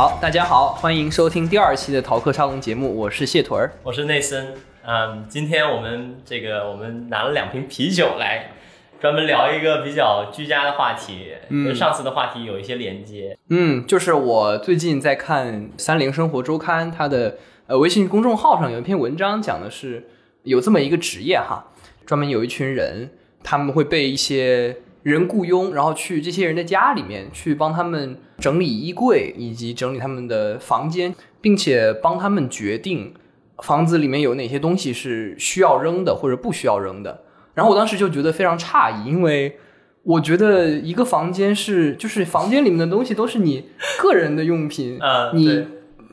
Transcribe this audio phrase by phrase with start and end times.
[0.00, 3.70] 好，大家好，欢迎收听第二期的逃课沙龙节目，我是谢屯儿。
[3.82, 8.52] 我是内森，嗯，今天我们这个我们拿了两瓶啤酒来，
[8.98, 13.36] 专门聊一个比较居家的话题，跟上次的话题有一些连接。
[13.50, 17.36] 嗯，就是我最近在看《三菱生活周刊》它的
[17.66, 20.08] 呃微信公众号上有一篇文章，讲的是
[20.44, 21.62] 有这么一个职业哈，
[22.06, 23.10] 专门有一群人，
[23.44, 33.14] 他们会被一些人雇佣，然后去这些人的家里面去帮他们整理衣柜以及整理他们的房间，并且帮他们决定
[33.62, 37.22] 房子里面有哪些东西是需要扔的或者不需要扔的。
[37.54, 39.56] 然后我当时就觉得非常诧异，因为
[40.02, 43.66] 我觉得一个房间是就是房间里面的东西都是你
[43.98, 45.66] 个人的用品，呃，你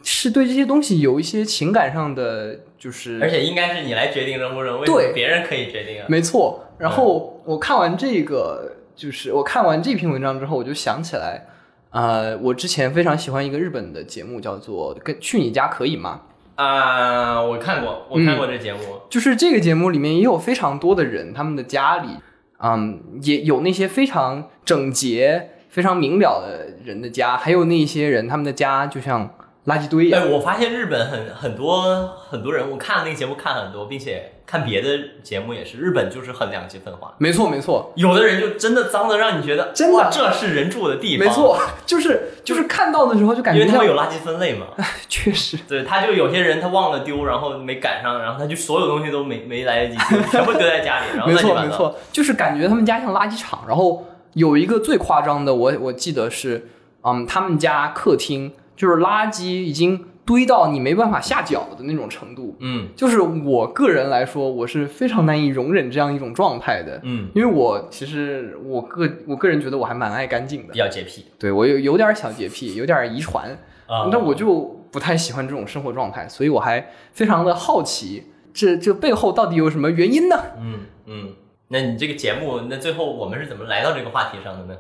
[0.03, 6.05] 是对这些东西有一些情感上的就是而且应该是你来决定扔不扔，为什对么别人可以决定啊？
[6.07, 6.63] 没错。
[6.77, 11.45] 然后我看完这个，就是我看完这篇文章之后，我就想起来，
[11.91, 16.21] 呃，我之前非常喜欢一个日本的节目，叫做《跟去你家可以吗》。
[16.61, 18.79] 啊、我看过，我看过这节目，
[19.11, 22.09] 就是这个节目里面也有非常多的人，他们的家里，
[22.57, 29.29] 嗯，也有那些非常整洁、非常明了的人的家，还有那些人他们的家就像
[29.67, 30.23] 垃圾堆一样。
[30.23, 34.89] 哎，我发现日本很很多很多人，我看那个节目看很多，并且看别的
[35.21, 37.13] 节目也是，日本就是很两极分化。
[37.17, 44.67] 没错，没错，有的人就真的脏的让你觉得，真的哇这是人住的地方，没，错，就是就是看到的时候就感觉因为他们有垃圾分类嘛。
[45.09, 51.35] 确实，对，他就有些人他忘了丢，然后没赶上，然后他就所有东西都没没来得及丢， 全部丢在家里，然后没。
[51.37, 53.65] 错没错，就是感觉他们家像垃圾场。
[53.67, 56.69] 然后有一个最夸张的，我我记得是，
[57.03, 62.55] 嗯，他们家客厅就是垃圾已经堆到你没办法下脚的那种程度。
[62.59, 73.57] 嗯就是我个人来说，我是非常难以容忍这样一种状态的，嗯，因为我其实我个我个人觉得我还蛮爱干净的比，较洁癖对我有有点小洁癖，有点遗传，
[73.87, 74.09] 啊。
[74.11, 80.35] 那我就不太喜欢这种生活状态，所以我还非常的好奇，这这背后到底有什么原因呢？
[80.59, 81.33] 嗯嗯，
[81.69, 84.77] 那你这个节目，那最后我们是怎么来到这个话题上的呢？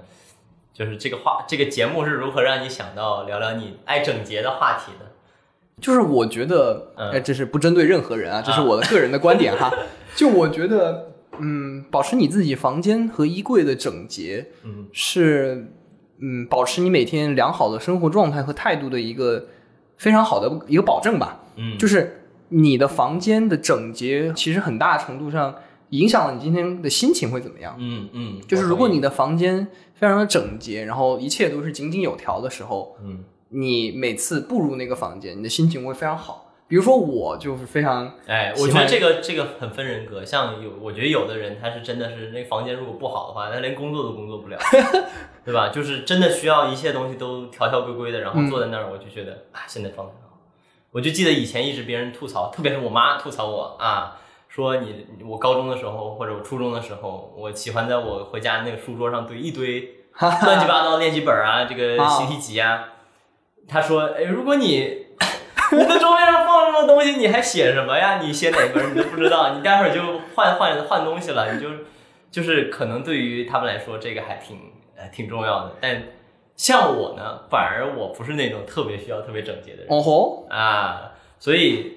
[0.77, 5.07] 就是这个话，这个节目是如何让你想到聊聊你爱整洁的话题的？
[5.81, 9.73] 就是我觉得，嗯哎，这是不针对任何人啊，这是我的个人的观点哈。
[10.15, 15.71] 就我觉得，嗯，保持你自己房间和衣柜的整洁，嗯是，
[16.19, 19.47] 嗯，保持你每天良好的生活状态和态度的一个
[19.97, 21.39] 非常好的一个保证吧。
[21.55, 25.55] 嗯，就是你的房间的整洁，其实很大程度上
[25.89, 27.75] 影响了你今天的心情会怎么样。
[27.79, 29.67] 嗯嗯，就是如果你的房间
[29.99, 36.43] 非常的整洁，然后一切都是井井有条的时候，嗯你每次步入那个房间，你的心情会非常好。
[36.67, 44.57] 比如说我就是非常哎，我觉得这个这个很分人格，像有我觉得有的人他是真的是那房间如果不好的话，他连工作都工作不了，
[45.45, 45.69] 对吧？
[45.69, 50.37] 就是真的需要一切东西都条条规规的，然后坐在那儿，我就觉得啊，现在状态很好。
[50.91, 54.19] 我就记得以前一直别人吐槽，特别是我妈吐槽我啊，
[54.57, 59.81] 说你我高中的时候或者我初中的时候，我喜欢在我回家那个书桌上堆一堆
[60.19, 62.89] 乱七八糟的练习本啊，这个习题集啊。
[63.67, 65.05] 他说，哎，如果你
[65.73, 68.19] 你的桌面上放这么多东西，你还写什么呀？
[68.19, 70.01] 你写哪门儿你都不知道，你待会儿就
[70.33, 71.67] 换换换东西了，你就
[72.31, 74.57] 就是可能对于他们来说这个还挺
[74.95, 76.01] 呃挺重要的，但
[76.55, 81.96] 像我呢，反而我不是那种特别需要特别整洁的人、哦吼，啊，所以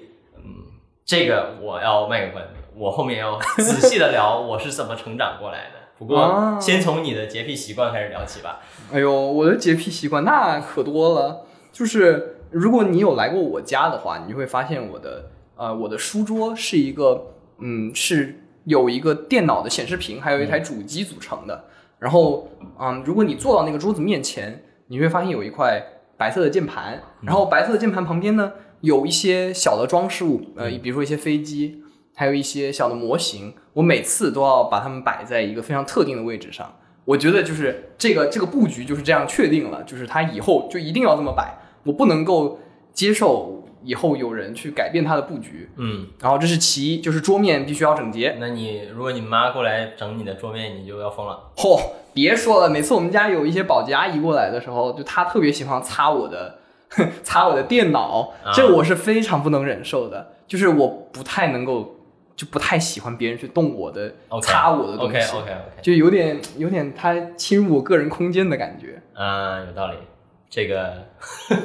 [1.05, 5.81] 这个我要卖个关子，我后面要仔细的聊我是怎么成长过来的。
[5.97, 8.59] 不啊过先从你的洁癖习惯开始聊起吧。
[8.91, 11.45] 哎呦，我的洁癖习惯那可多了。
[11.71, 21.65] 就是如果你有来过我家的话，你就会发现我的呃我的书桌是一个嗯是有一个电脑的显示屏，还有一台主机组成的。
[21.99, 25.83] 然后嗯，如果你坐到那个桌子面前，你会发现有一块
[26.17, 28.51] 白色的键盘，然后白色的键盘旁边呢
[28.81, 31.81] 有一些小的装饰物，呃，比如说一些飞机，
[32.15, 33.53] 还有一些小的模型。
[33.73, 36.75] 我每次都要把它们摆在一个非常特定的位置上。
[37.05, 42.59] 我觉得就是这个这个布局就是这样确定了，就是它以后就一定要这么摆，我不能够
[42.93, 45.69] 接受以后有人去改变它的布局。
[45.77, 48.37] 嗯，然后这是其一，就是桌面必须要整洁。
[48.39, 51.51] 那你如果你妈过来整你的桌面，你就要疯了。
[51.55, 51.81] 嚯、
[52.13, 56.59] 别说了，每次我们家有一些保洁阿姨过来的时候，就她特别喜欢擦我的
[57.23, 61.97] 擦我的电脑，啊这我是非常不能忍受的，就是我不太能够。
[62.33, 68.99] 就不太喜欢别人去动我的、OK，擦我的东 OK 西 OK OK，就有点有点他侵入我个人空间的感觉。
[69.13, 69.97] 啊，有道理。
[70.49, 71.05] 这个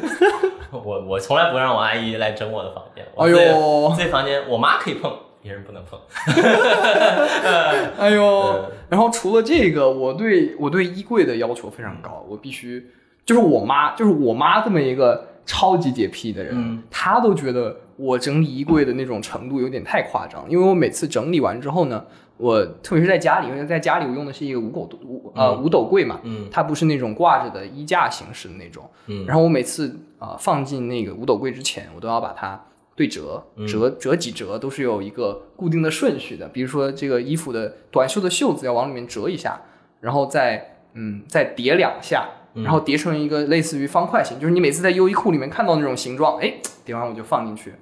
[0.70, 3.06] 我我从来不让我阿姨来整我的房间。
[3.14, 5.98] 我哎自己呦自己房间我妈可以碰，别人不能碰。
[7.98, 12.86] 哎呦嗯，然后除了这个，我对我对衣柜的要求非常高，我必须
[13.26, 20.48] 就是我妈，就是我妈这么一个超级洁癖的人，嗯他都觉得我整理衣柜的那种程度有点太夸张。
[20.48, 22.04] 因为我每次整理完之后呢，
[22.36, 28.88] 我特别是在家里，因为在家里我用的是一个五斗五呃五斗柜嘛，嗯它不是那种挂着的衣架形式的那种。
[29.08, 29.88] 嗯然后我每次
[30.18, 32.64] 啊、呃放进那个五斗柜之前，我都要把它
[32.94, 36.48] 对折，嗯折折几折都是有一个固定的顺序的。
[36.48, 39.60] 比如说这个衣服的短袖的袖子要往里面折一下，
[40.00, 46.54] 然后再嗯再叠两下，嗯然后叠成一个类似于方块形，就是你每次在优衣库里面看到那种形状，哎，
[46.84, 47.74] 叠完我就放进去。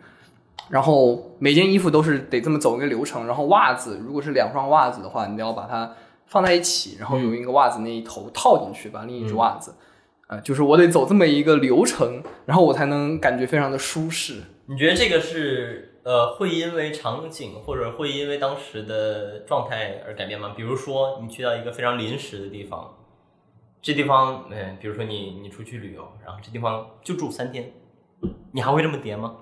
[0.70, 5.92] 然后每件衣服都是得这么走一个流程，然后袜子如果是两双袜子的话，你要把它
[6.26, 9.74] 放在一起，然后用一个袜子那一头套进去，把另一只袜子，
[10.28, 14.42] 呃，就是我得走这么一个流程，然后我才能感觉非常的舒适。
[14.66, 20.54] 你觉得这个是呃会因为场景或者会因为当时的状态而改变吗？
[20.56, 22.90] 比如说你去到一个非常临时的地方，
[23.84, 27.70] 这地方嗯，比如说你你出去旅游，然后这地方就住三天，
[28.52, 29.34] 你还会这么叠吗？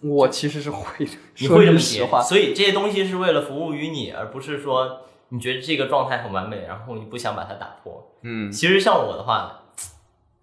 [0.00, 5.00] 我其实是会的，你会这么叠，所以这些东西是为了服务于你，而不是说
[5.30, 8.12] 你觉得这个状态很完美，然后你不想把它打破。
[8.22, 9.62] 嗯，其实像我的话，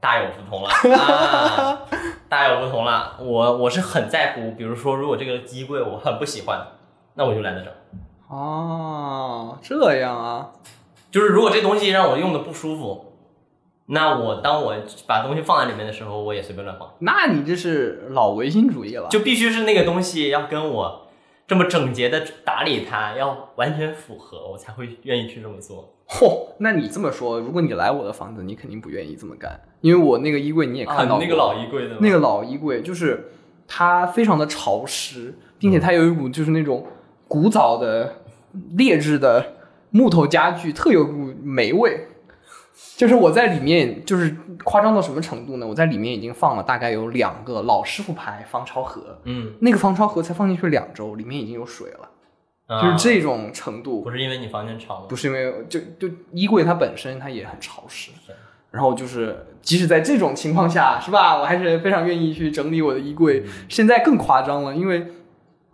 [0.02, 0.70] 大有不同了
[1.00, 1.80] 啊，
[2.28, 3.18] 大有不同了。
[3.22, 6.60] 我我是很在乎，比如说，如果这个衣柜我很不喜欢，
[7.14, 7.72] 那我就懒得整。
[8.28, 10.52] 哦，这样啊，
[11.10, 13.05] 就是如果这东西让我用的不舒服，
[13.88, 14.76] 那我当我
[15.08, 19.08] 把东西放在里面的时候，我也随便乱放，那你这是老唯心主义了。
[19.10, 21.08] 就必须是那个东西要跟我
[21.46, 25.94] 这么整洁的打理它，要完全符合，我才会愿意去这么做。
[26.08, 33.32] 嚯、那你这么说，如果你来我的房子，你肯定不愿意这么干，因为我那个衣柜你也看到那个老衣柜的那个老衣柜，就是
[33.68, 36.88] 它非常的潮湿，并且它有一股就是那种
[37.28, 38.16] 古早的
[38.78, 39.54] 劣质的
[39.92, 42.08] 木头家具，特有股霉味。
[42.98, 45.66] 就是我在里面，就是夸张到什么程度呢？
[45.66, 52.10] 我在里面已经放了大概有两个老师傅牌防潮盒，嗯，那个防潮盒才放进去两周，里面已经有水了，
[52.68, 54.02] 啊就是这种程度。
[54.02, 55.06] 不是因为你房间潮吗？
[55.08, 58.12] 不是因为就就衣柜它本身它也很潮湿，
[58.72, 61.38] 然后就是即使在这种情况下，是吧？
[61.40, 63.44] 我还是非常愿意去整理我的衣柜。
[63.70, 65.08] 现在更夸张了，因为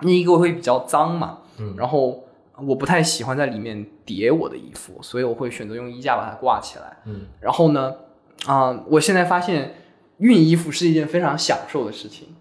[0.01, 2.23] 那衣柜会比较脏嘛，嗯然后
[2.67, 6.97] 我不太喜欢在里面叠我的衣服，所以我会选择用衣架把它挂起来。
[7.05, 7.95] 嗯，然后呢，
[8.45, 9.75] 啊、我现在发现
[10.19, 12.35] 熨衣服是一件非常享受的事情。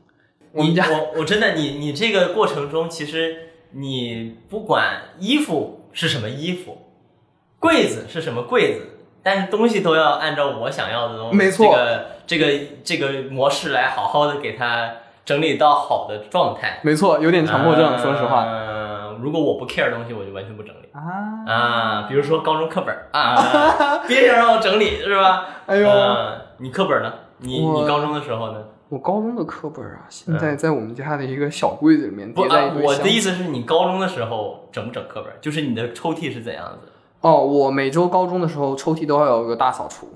[0.53, 6.79] 我们你家我我真的你你这个过程中，其实你不管衣服是什么衣服，
[7.59, 14.93] 柜子是什么柜子，但是东西都要按照我想要的东西，没错这个这个这个模式来好好的给它
[15.25, 16.81] 整理到好的状态。
[16.83, 18.80] 没错，有点强迫症，说实话嗯，
[19.21, 21.01] 如果我不 care 的东西，我就完全不整理啊。
[21.47, 22.07] 啊。
[22.09, 25.47] 比如说高中课本啊， 别想让我整理是吧？
[25.67, 27.13] 哎呦，嗯你课本呢？
[27.39, 28.63] 你你高中的时候呢？
[28.89, 35.33] 我高中的课本啊，现在在我们家的一个小柜子里面不在一堆箱我的意思是你高中的时候整不整课本？
[35.41, 36.89] 就是你的抽屉是怎样子？
[37.21, 40.09] 哦，我每周高中的时候抽屉都要有一个大扫除，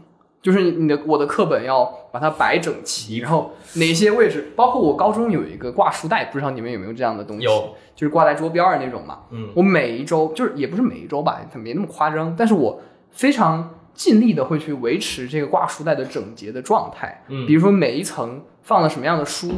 [0.45, 7.45] 就是你你的我的课本要把它摆整齐，然后哪些位置，包括我高中有一个挂书袋，不知道你们有没有这样的东西？
[7.45, 9.21] 有，就是挂在桌边儿那种嘛。
[9.31, 12.79] 嗯，我每一周就是也不是每一周吧，它没那么夸张，但是我
[13.11, 17.25] 非常尽力的会去维持这个挂书袋的整洁的状态。
[17.29, 19.51] 嗯比如说每一层放了什么样的书，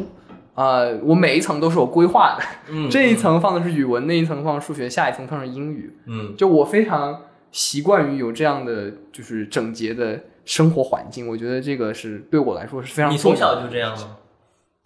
[0.55, 2.45] 呃，我每一层都是我规划的。
[2.69, 5.97] 嗯这一层放的是语文，那一层放数学，下一层放的是英语。
[6.07, 13.19] 嗯就我非常习惯于有这样的就是整洁的生活环境，我觉得这个是对我来说是非常你。
[13.19, 14.17] 从小就这样吗？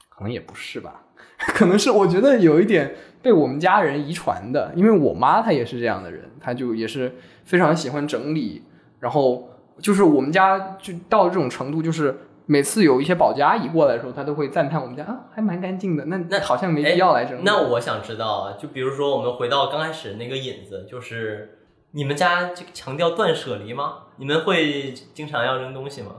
[0.08, 1.02] 可能也不是吧，
[1.38, 7.14] 可能是我觉得有一点被我们家人遗传的，因为我妈她也是这样的人，她就也是
[7.44, 8.64] 非常喜欢整理，
[8.98, 9.48] 然后
[9.80, 12.14] 就是我们家就到这种程度，就是
[12.46, 17.42] 每次有一些保洁阿姨过来的时候，她都会赞叹我们家啊还蛮干净的，那那好像没必要来整理。
[17.44, 21.59] 那我想知道啊，就比如说我们回到刚开始那个引子，就是
[21.92, 24.04] 你们家这个强调断舍离吗？
[24.16, 26.16] 你们会经常要扔东西吗？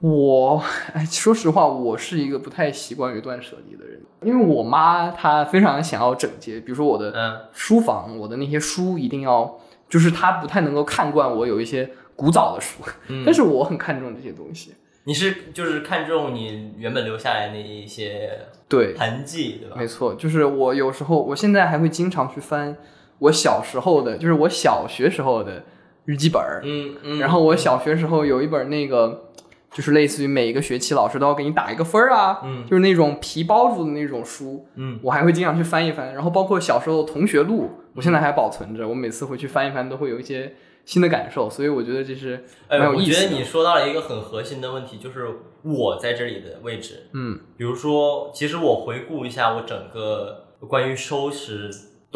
[0.00, 14.74] 我哎，说实话，我是一个不太习惯于断舍离的人，因为我妈她非常想要整洁，比如说我的嗯书房，我的那些书一定要，就是她不太能够看惯我有一些古早的书，嗯，但是我很看重这些东西。
[15.04, 19.76] 你是就是看重你原本留下来那一些对，痕迹，对吧？
[19.78, 22.76] 没错，就是我有时候，我现在还会经常去翻
[23.18, 25.64] 我小时候的，就是我小学时候的
[26.04, 29.30] 日记本儿，嗯嗯，然后我小学时候有一本那个，
[29.72, 36.14] 就是类似于每一个学期老师都要给你打一个分儿啊，嗯就是那种皮包住的那种书，嗯我还会经常去翻一翻。
[36.14, 40.54] 然后包括小时候同学录，我现在还保存着，我每次回去翻一翻，都会有一些
[40.84, 43.12] 新的感受，所以我觉得这是哎，蛮有我觉。
[43.12, 45.26] 得你说到了一个很核心的问题，就是
[45.62, 47.08] 我在这里的位置。
[47.12, 51.70] 嗯比如说，其实我回顾一下我整个关于收拾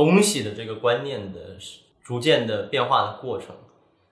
[0.04, 1.56] 东西的这个观念的
[2.02, 3.54] 逐渐的变化的过程，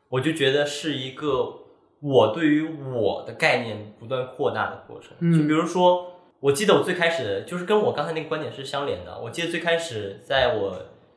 [0.08, 1.54] 我就觉得是一个
[2.00, 5.12] 我对于我的概念不断扩大的过程。
[5.20, 9.18] 嗯就比如说，我记得我最开始就是跟我刚才那个观点是相连的。
[9.18, 10.76] 我记得最开始在我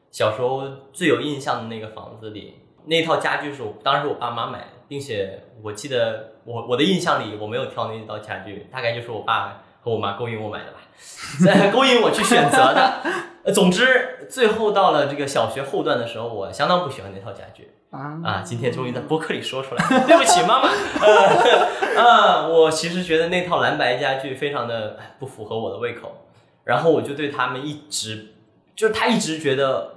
[0.10, 10.80] 小时候最有印象的那个房子里，那套家具是我当时我爸妈买的，并且我记得我我的印象里我没有挑那套家具，大概就是我爸和我妈勾引我买的吧，
[11.44, 13.02] 在 勾引我去选择的。
[13.44, 17.72] 呃总之，最后到了这个小学后段的时候，我相当不喜欢那套家具。
[17.90, 20.70] 啊啊，今天终于在播客里说出来，对不起妈妈。
[20.70, 26.28] 呃， 啊，我其实觉得那套蓝白家具非常的哎不符合我的胃口，
[26.64, 28.36] 然后我就对他们一直，
[28.76, 29.96] 就是他一直觉得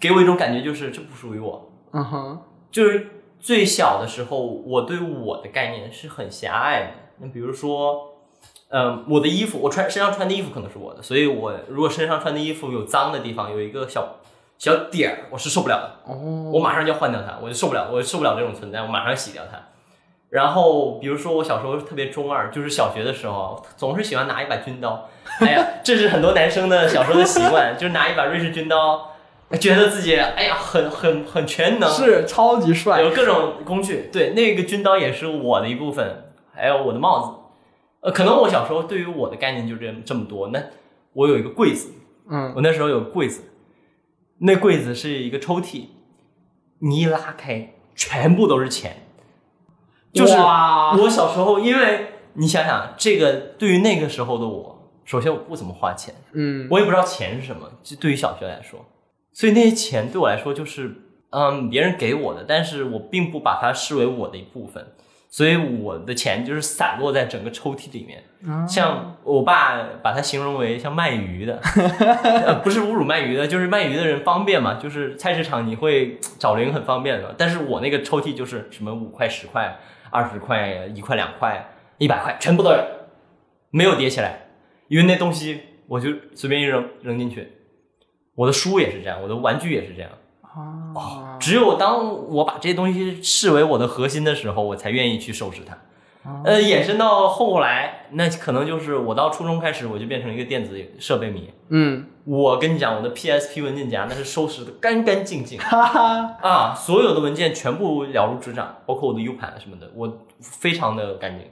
[0.00, 1.70] 给我一种感觉，就是这不属于我。
[1.92, 6.88] 嗯哼就是最小的时候，我对我的概念是很狭隘的。
[7.18, 8.15] 那比如说，
[8.68, 14.16] 嗯，我的衣服，我穿身上穿的衣服可能是我的，所以我如果身上穿的衣服有脏的地方，有一个小
[14.58, 16.12] 小点儿，我是受不了的。
[16.12, 19.58] 哦，我马上就要换掉它，我就受不了，我受不了这种存在，我马上洗掉它。
[20.30, 25.08] 然后，比如说我小时候特别中二，就是小学的时候，总是喜欢拿一把军刀。
[25.40, 29.12] 哎呀，这是很多男生的小时候的习惯， 就是拿一把瑞士军刀，
[29.60, 34.10] 觉得自己哎呀很很很全能，是超级帅有各种工具。
[34.12, 37.30] 对，那个军刀也是我的一部分，还有我的帽子。
[38.06, 40.50] 呃，可能我小时候对于我的概念就这这么多。
[40.50, 40.62] 那
[41.12, 41.90] 我有一个柜子，
[42.30, 43.42] 嗯我那时候有个柜子，
[44.38, 45.86] 那柜子是一个抽屉，
[46.78, 49.08] 你一拉开，全部都是钱。
[50.12, 58.86] 就是哇我小时候，因为你想想，这个对于那个时候的我，首先我不怎么花钱，嗯我也不知道钱是什么，就对于小学来说，
[59.32, 60.94] 所以那些钱对我来说就是，
[61.30, 64.92] 嗯，别人给我的，但是我并不把它视为我的一部分，
[65.36, 68.24] 所以我的钱就是散落在整个抽屉里面。
[68.66, 71.60] 像我爸把它形容为像卖鱼的，
[72.24, 77.34] 呃不是侮辱卖鱼的，就是卖鱼的人方便嘛，就是菜市场你会找零很方便的。
[77.36, 79.76] 但是我那个抽屉就是什么五块、十块、
[80.08, 82.82] 二十块、一块、两块、一百块，全部都有，
[83.68, 84.46] 没有叠起来，
[84.88, 87.52] 因为那东西我就随便一扔扔进去。
[88.34, 90.10] 我的书也是这样，我的玩具也是这样。
[90.94, 95.76] 啊只有当我把这些东西视为我的核心的时候，我才愿意去收拾它。
[96.44, 101.50] 呃，衍生到后来，那可能就是我到初中开始，我就变成一个电子设备迷。
[101.68, 111.48] 嗯我跟你讲，我的 PSP 文件夹那是收拾的干干净净哈哈啊，所有的文件全部了如指掌，包括我的 U 盘什么的，我非常的干净。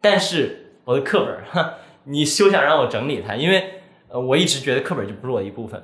[0.00, 5.82] 但是我的课本，哈， 你休想让我整理它，因为呃，我一直觉得课本就不是我的一部分，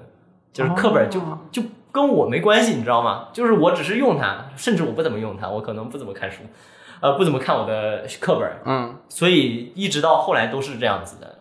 [0.52, 1.62] 就是课本就、哦就
[1.98, 3.28] 跟我没关系，你知道吗？
[3.32, 6.42] 就是我只是用它，甚至我不怎么用它，我可能不怎么看书，
[7.00, 11.34] 呃，不怎么看我的课本，嗯所以一直到后来都是这样子的。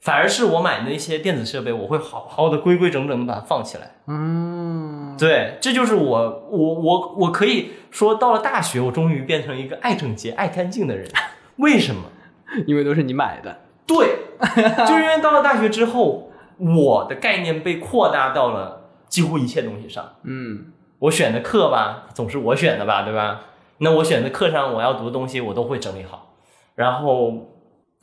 [0.00, 3.92] 反而是我买的那些电子设备，我会好好的规规整整的把它放起来。
[4.08, 11.08] 嗯对，这就是我我我我可以说，到了大学，我终于变成一个爱整洁、爱干净的人。
[11.58, 12.02] 为什么？
[12.66, 14.16] 因为都是你买的，对，
[14.86, 18.81] 就是因为到了大学之后，我的概念被扩大到了
[19.12, 20.14] 几乎一切东西上。
[20.22, 23.42] 嗯我选的课吧，总是我选的吧，对吧？
[23.78, 26.34] 那我选的课上我要读的东西，我都会整理好。
[26.76, 27.50] 然后，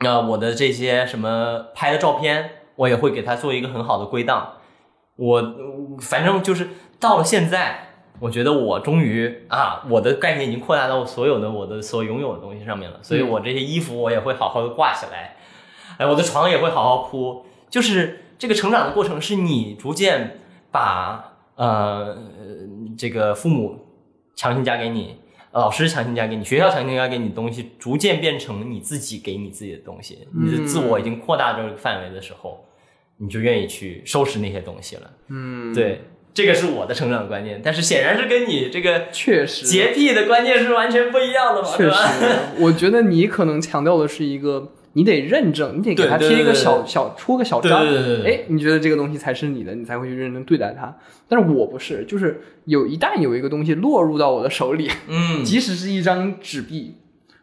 [0.02, 4.58] 那、我的这些什么拍的照片，我也会给它做一个很好的归档。
[5.16, 13.00] 我嗯反正就是到了现在，我觉得我终于啊，我的概念已经扩大到所有的我的所拥有的东西上面了。
[13.02, 15.38] 所以我这些衣服我也会好好的挂起来，
[15.98, 17.46] 哎，我的床也会好好铺。
[17.70, 20.40] 就是这个成长的过程，是你逐渐
[20.72, 22.18] 把呃
[22.98, 23.80] 这个父母
[24.36, 25.16] 强行加给你，
[25.52, 30.28] 老师强行加给你，学校强行加给你的东西，逐渐变成你自己给你自己的东西。
[30.34, 32.66] 你的自我已经扩大这个范围的时候，
[33.18, 35.12] 你就愿意去收拾那些东西了。
[35.28, 36.02] 嗯，，对，
[36.34, 41.98] 这个是我的成长观念，但是显然是跟你这个确实洁癖的观念是完全不一样的嘛，对确吧？
[42.08, 47.86] 实，我觉得你可能强调的是一个，你得认证，你得给它对对贴一个小小戳个小章，
[48.26, 50.98] 哎，你觉得这个东西才是你的，你才会去认真对待它。
[51.28, 56.96] 但是我不是，就是有一旦有一个东西落入到我的手里，嗯，即使是一张纸币，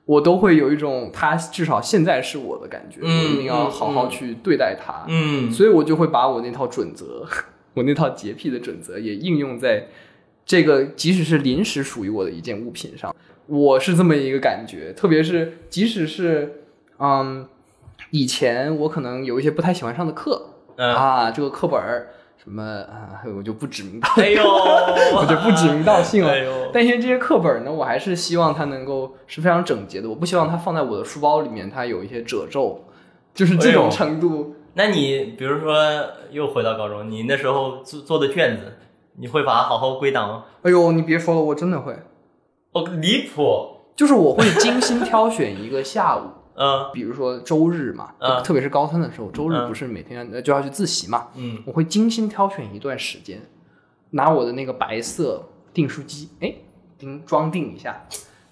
[0.04, 5.04] 我都会有一种它至少现在是我的感觉，嗯我一定要好好嗯去对待它。
[5.08, 7.24] 嗯，所以我就会把我那套准则，
[7.74, 9.86] 我那套洁癖的准则也应用在
[10.44, 13.14] 这个即使是临时属于我的一件物品上。
[13.46, 16.62] 我是这么一个感觉，特别是即使是
[16.98, 17.46] 嗯，
[18.10, 24.42] 以前我可能有一些不太喜欢上的课、嗯啊，这个课本儿什么啊，我就不指名道，哎呦，
[25.16, 26.30] 我就不指名道姓了。
[26.30, 32.84] 哎呦，但因为这些课本呢，我还是希望它能够是非常整洁的，我不希望它放在我的书包里面，它有一些褶皱，
[33.34, 34.54] 就是这种程度。
[34.74, 35.74] 那你比如说
[36.30, 38.74] 又回到高中，你那时候做做的卷子，
[39.16, 40.44] 你会把它好好归档吗？
[40.62, 41.96] 哎呦，你别说了，我真的会，
[42.72, 46.90] 哦，离谱，就是我会精心挑选一个下午，嗯。
[46.92, 48.42] 比如说周日嘛，嗯。
[48.42, 49.68] 特别是高三的时候，周日嗯。
[49.68, 53.40] 不是每天呃就要去自习嘛，嗯，我会精心挑选一段时间，
[54.10, 56.54] 拿我的那个白色订书机，哎，
[56.98, 58.06] 订装订一下，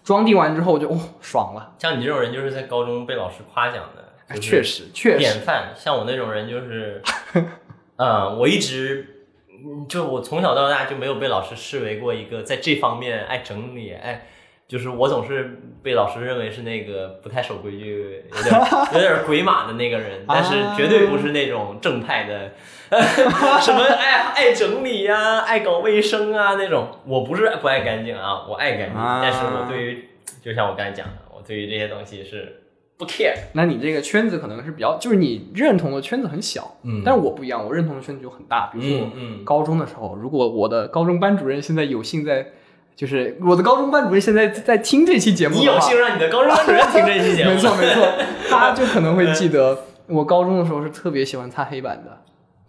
[0.04, 5.72] 装订完之后就哦爽了，像你这种人就是在高中被老师夸奖的，确实确实，典范。
[5.76, 7.02] 像我那种人就是，
[7.96, 14.26] 嗯，我一直嗯就我从小到大就没有被老师视为过一个在这方面爱整理，哎，
[14.66, 18.60] 就是我总是被老师认为是那个不太守规矩、有点
[18.94, 22.52] 有点 鬼马的那个人，但是绝对不是那种正派的，
[23.60, 26.88] 什么爱爱整理呀、爱搞卫生啊那种。
[27.06, 30.08] 我不是不爱干净啊，我爱干净，啊但是我对于
[30.42, 32.62] 就像我刚才讲的，我对于这些东西是
[32.96, 33.34] 不 care。
[33.52, 38.70] 那你这个圈子可能是比较，就是你认同的圈子很小，嗯但是我不一样，我认同的圈子就很大。
[38.72, 42.52] 比如说我高中的时候，如果我的高中班主任现在有幸在，
[42.96, 48.08] 就是我的高中班主任现在在听这期节目，你有幸让你的高中班主任听这期节目，没 错没错，
[48.48, 52.18] 他 就可能会记得我高中的时候是特别喜欢擦黑板的，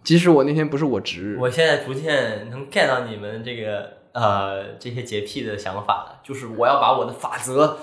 [0.02, 7.78] 即使我那天不是我值日，我现在逐渐能 get 到你们这个呃这些洁癖的想法了，就是我要把我的法则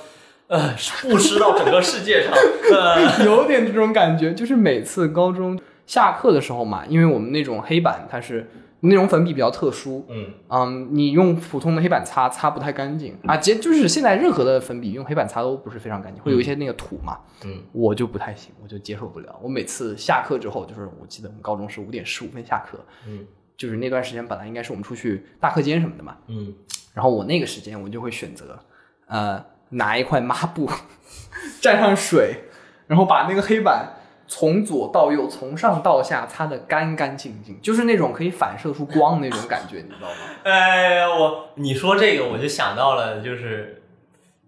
[0.48, 0.74] 呃
[1.04, 2.34] 布施到整个世界上，
[2.74, 5.58] 呃， 有点这种感觉，就是每次高中
[5.88, 8.50] 下课的时候嘛，因为我们那种黑板它是
[8.84, 10.28] 那种粉笔比较特殊，嗯。
[10.50, 13.18] 嗯，你用普通的黑板擦擦不太干净。
[13.26, 17.64] 啊，其实就是现在任何的粉笔用黑板擦都不是非常干净，会有一些那个土嘛，嗯。
[17.72, 19.36] 我就不太行，我就接受不了。
[19.42, 23.26] 我每次下课之后，就是我记得我们高中是五点十五分下课，嗯。
[23.56, 26.52] 就是那段时间本来应该是我们出去大课间什么的嘛，嗯，
[26.94, 28.60] 然后我那个时间我就会选择，
[29.06, 30.68] 呃，拿一块抹布
[31.62, 32.46] 蘸上水，
[32.88, 33.94] 然后把那个黑板
[34.36, 40.16] 从左到右、从上到下擦的干干净净，就是那种可以反射出光那种感觉，你知道吗？
[40.44, 43.84] 哎呀，我你说这个我就想到了，就是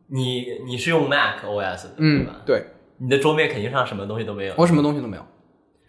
[0.08, 2.64] 你你是用 Mac OS 的对嗯吧？，对
[2.98, 5.24] 你的桌面肯定上什么东西都没有，我什么东西都没有。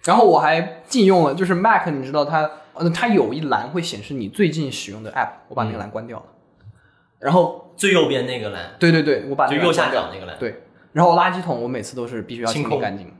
[0.05, 6.27] 然后我还禁用了，就是 Mac，你知道它，呃，它有一栏会显示你最近使用的 App，我把那个栏关掉了。
[7.19, 10.37] 然后，最右边那个栏，对对对，我把就右下角那个栏。
[10.39, 13.11] 对，然后垃圾桶我每次都是必须要清理干净。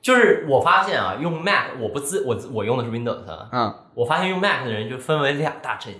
[0.00, 5.98] 就是我发现啊，用 Mac 我不自我我用的是 Windows 啊，嗯，我发现用 Mac 的人就分为两大阵营，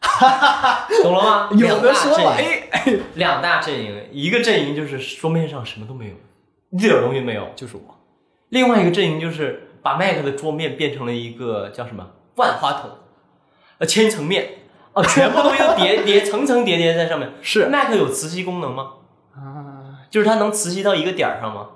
[1.02, 1.48] 懂了吗？
[1.56, 6.14] 有的说了，两大阵营哎， 两大阵营，一个阵营就是桌面上什么都没有，
[6.70, 7.82] 一点东西没有；就是我。
[8.50, 12.90] 另外一个阵营就是把 Mac 的桌面变成了一个叫什么万花筒，
[13.78, 14.58] 呃，千层面，
[14.92, 17.32] 啊，全部东西都叠叠层层叠叠在上面。
[17.42, 18.92] 是 Mac 有磁吸功能吗？
[19.34, 21.66] 啊，就是它能磁吸到一个点儿上吗？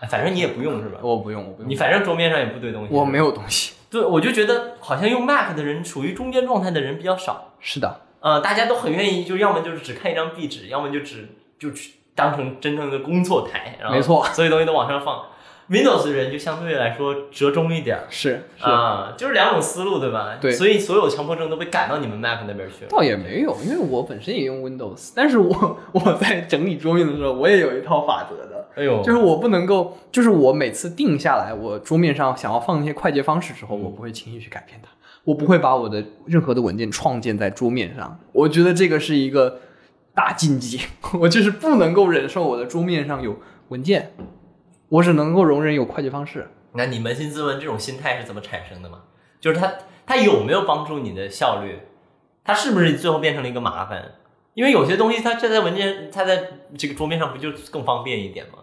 [0.00, 0.98] 哎反正你也不用是吧？
[1.02, 2.94] 我不用，我不用，你反正桌面上也不堆东西。
[2.94, 3.74] 我没有东西。
[3.90, 7.54] 对，我就觉得好像用 Mac 的人处于中间状态的人比较少。
[7.58, 15.22] 是的，呃，大家都很愿意，就要么就是只看一张壁纸，要么就只就去当成真正的工作台，然后没错所有东西都往上放。
[15.70, 20.38] Windows 的人就相对来说折中一点儿是是，啊，就是两种思路，对吧？
[20.40, 22.90] 对所以所有强迫症都被赶到你们 Mac 那边去了。
[22.90, 28.47] 倒也没有，因为我本身也用 Windows，但是我 我在整理桌面的时候，我也有一套法则的，
[28.78, 34.88] 哎呦，就是我不能够，就是我每次定下来，我桌面上想要放那些快捷方式之后，我不会轻易去改变它，
[35.24, 39.60] 我不会把我的任何的文件创建在桌面上，我觉得这个是一个
[40.14, 40.80] 大禁忌，
[41.20, 43.36] 我就是不能够忍受我的桌面上有
[43.70, 44.12] 文件，
[44.88, 46.48] 我只能够容忍有快捷方式。
[46.74, 49.00] 那你扪心自问，这种心态是怎么产生的吗？
[49.40, 49.72] 就是它
[50.06, 51.80] 它有没有帮助你的效率？
[52.44, 54.12] 它是不是最后变成了一个麻烦？
[54.54, 56.42] 因为有些东西它这在文件，它在
[56.76, 58.57] 这个桌面上不就更方便一点吗？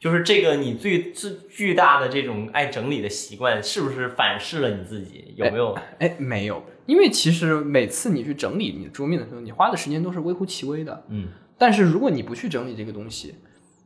[0.00, 5.34] 就是这个你最最巨大的这种爱整理的习惯，是不是反噬了你自己？
[5.36, 5.78] 有没有？
[5.98, 11.04] 哎，没有，因为其实每次你去整理你的桌面的时候，你花的时间都是微乎其微的。
[11.10, 13.34] 嗯，但是如果你不去整理这个东西，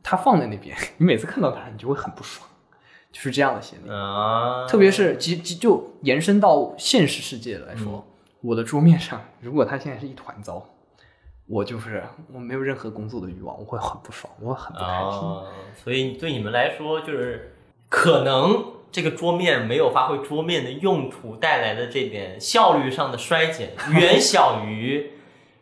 [0.01, 2.47] 它放在那边， 你每次看到它，你就会很不爽，
[3.11, 3.91] 就是这样的心理。
[3.91, 8.07] 啊，特别是即即就延伸到现实世界来说，
[8.39, 10.65] 我的桌面上如果它现在是一团糟，
[11.47, 12.03] 我就是
[12.33, 15.29] 我没有任何工作的欲望，我会很不爽，我会很不开心。
[15.29, 15.43] 啊，
[15.75, 17.55] 所以对你们来说，就是
[17.87, 25.11] 可能这个桌面没有发挥桌面的用途带来的这点效率上的衰减，远小于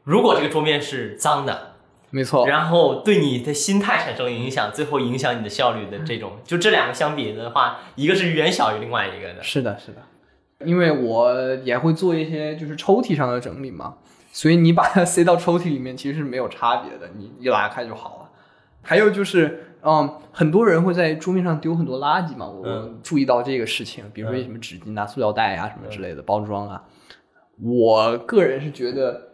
[0.04, 1.74] 如果这个桌面是脏的，
[2.12, 9.44] 没错，然后对你的心态产生影响，最后影响你的效率的这种，就这两个相比的话，一个是远小于另外一个的。
[9.44, 10.02] 是的，是的。
[10.66, 13.96] 因为我也会做一些就是抽屉上的整理嘛，
[14.34, 18.30] 所以你把它塞到抽屉里面其实是没有差别的，你一拉开就好了。
[18.82, 26.84] 还有就是，嗯，很多人会在桌面上丢很多垃圾嘛，我嗯注意到这个事情，比如说什么纸巾啊、塑料袋啊什么之类的包装啊，
[27.62, 29.30] 我个人是觉得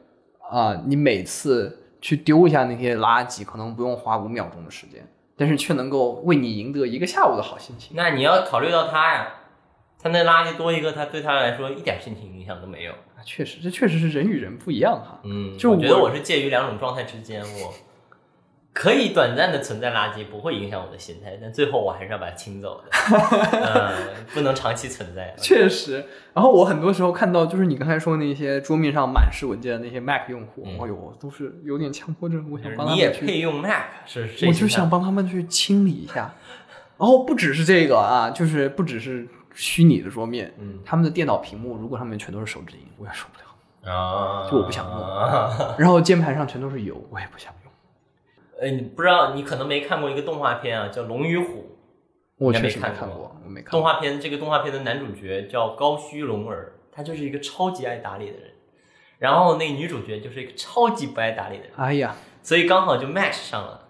[0.52, 5.08] 啊、你每次去丢一下那些垃圾，可能不用花五秒钟的时间，
[5.38, 7.96] 但是却能够为你赢得一个下午的好心情。
[7.96, 9.28] 那你要考虑到他呀，
[10.02, 12.92] 他那垃圾多一个，他对他来说一点心情影响都没有。
[12.92, 15.20] 啊确实，这确实是人与人不一样哈。
[15.24, 17.74] 嗯，就我觉得我我是介于两种状态之间，我
[18.72, 22.90] 可以短暂的存在垃圾，不会影响我的心态，但最后我还是要把它清走的。
[23.60, 25.36] 嗯，不能长期存在。
[25.38, 36.34] 确实，然后我很多时候看到，就是你刚才说那些桌面上满是文件的那些 Mac 用户，嗯哎呦，都是有点强迫症，我就想是你也帮他们去，配用 Mac 是谁我就想帮他们去清理一下。
[36.98, 43.46] 然后不只是这个啊，就是不只是虚拟的桌面，嗯他们的电脑屏幕如果上面全都是手指印，我也受不了。
[43.94, 45.08] 啊，就我不想弄用。
[45.80, 47.72] 然后键盘上全都是油，我也不想用。
[48.62, 51.46] 哎，你不知道，你可能没看过一个动画片啊，叫《龙与虎》。
[52.38, 53.82] 我确实没没看过，我没看动。
[53.82, 58.52] 画片这个动画片的男主角叫高须龙儿，他就是一个超级爱打理的人，
[59.18, 63.88] 然后那个女主角就是一个超级不爱打理的人，哎呀，所以刚好就 match 上了。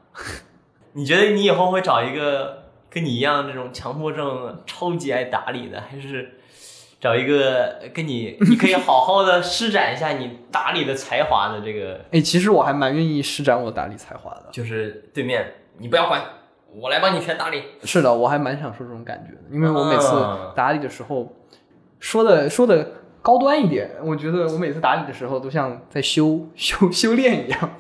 [0.94, 2.59] 你觉得你以后会找一个
[2.90, 6.40] 跟你一样这种强迫症、超级爱打理的，还是
[7.00, 12.02] 找一个跟你你可以好好的施展一下你打理的才华的这个？
[12.12, 14.48] 哎，其实我还蛮愿意施展我打理才华的。
[14.52, 16.22] 就是对面你不要管，
[16.74, 17.64] 我来帮你全打理。
[17.84, 21.36] 是的，我还蛮享受这种感觉的，因为我每次啊打理的时候，
[22.00, 27.78] 说的说的高端一点，我觉得我每次打理的时候都像在修 修修炼一样，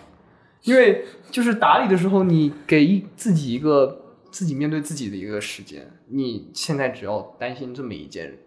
[0.64, 8.38] 因为就是打理的时候，你给一自己一个自己面对自己的一个时间，你现在只要担心这么一件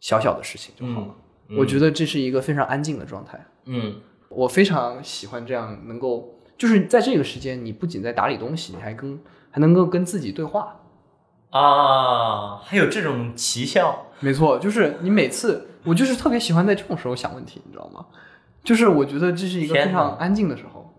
[0.00, 1.14] 小小的事情就好了。
[1.48, 3.46] 嗯我觉得这是一个非常安静的状态。
[3.66, 10.80] 嗯我非常喜欢这样能够，就是在这个时间，你不仅在打理东西，你还跟还能够跟自己对话。
[11.50, 14.06] 啊，还有这种奇效。
[14.20, 18.06] 没错，就是你每次，我就是特别喜欢在这种时候想问题，你知道吗？
[18.64, 20.94] 就是我觉得这是一个非常安静的时候。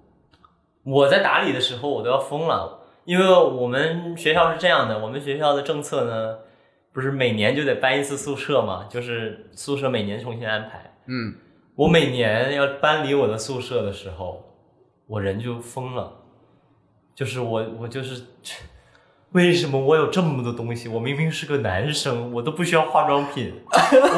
[0.84, 6.38] 我在打理的时候，我都要疯了，因为我们学校是这样的，我们学校的政策呢，
[6.92, 10.96] 不是每年就得搬一次宿舍嘛，就是宿舍每年重新安排。
[11.08, 11.36] 嗯，
[11.76, 14.44] 我每年要搬离我的宿舍的时候，
[15.08, 16.14] 我人就疯了，
[17.14, 18.24] 就是我我就是，
[19.32, 20.88] 为什么我有这么多东西？
[20.88, 23.54] 我明明是个男生，我都不需要化妆品，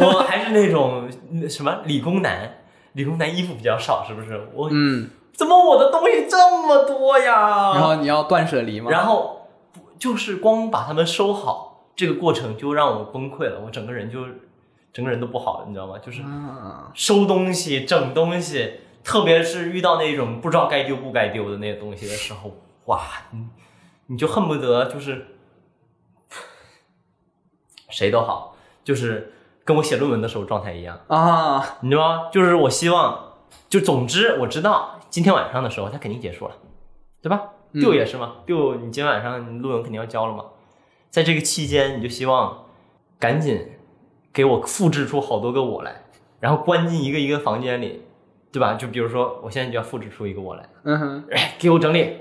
[0.01, 2.57] 我还是那种那什么理工男，
[2.93, 4.39] 理工男衣服比较少，是不是？
[4.53, 7.73] 我嗯，怎么我的东西这么多呀？
[7.73, 8.89] 然后你要断舍离吗？
[8.89, 14.19] 然后不就是光把它们收好，这个过程就让我崩溃了，我整个人就
[14.93, 15.97] 整个人都不好了，你知道吗？
[15.99, 22.51] 就是啊，收东西、整东西，特别是遇到那种不知道该丢不该丢的那些东西的时候，
[22.85, 23.47] 哇，你
[24.07, 25.35] 你就恨不得就是
[27.89, 30.99] 谁都好，就是跟我写论文的时候状态一样。
[31.07, 32.29] 啊，你知道吗？
[32.31, 33.33] 就是我希望，
[33.67, 36.55] 就总之我知道今天晚上的时候它肯定结束了，
[37.21, 37.49] 对吧？
[37.73, 37.81] 嗯。
[37.81, 40.45] 丢也是嘛，丢你今天晚上你论文肯定要交了嘛，
[41.09, 42.65] 在这个期间你就希望
[43.19, 43.69] 赶紧
[44.33, 46.03] 给我复制出好多个我来，
[46.39, 48.03] 然后关进一个一个房间里，
[48.51, 48.75] 对吧？
[48.75, 52.17] 就比如说我现在就要复制出一个我来，嗯哼，哎，给我整理，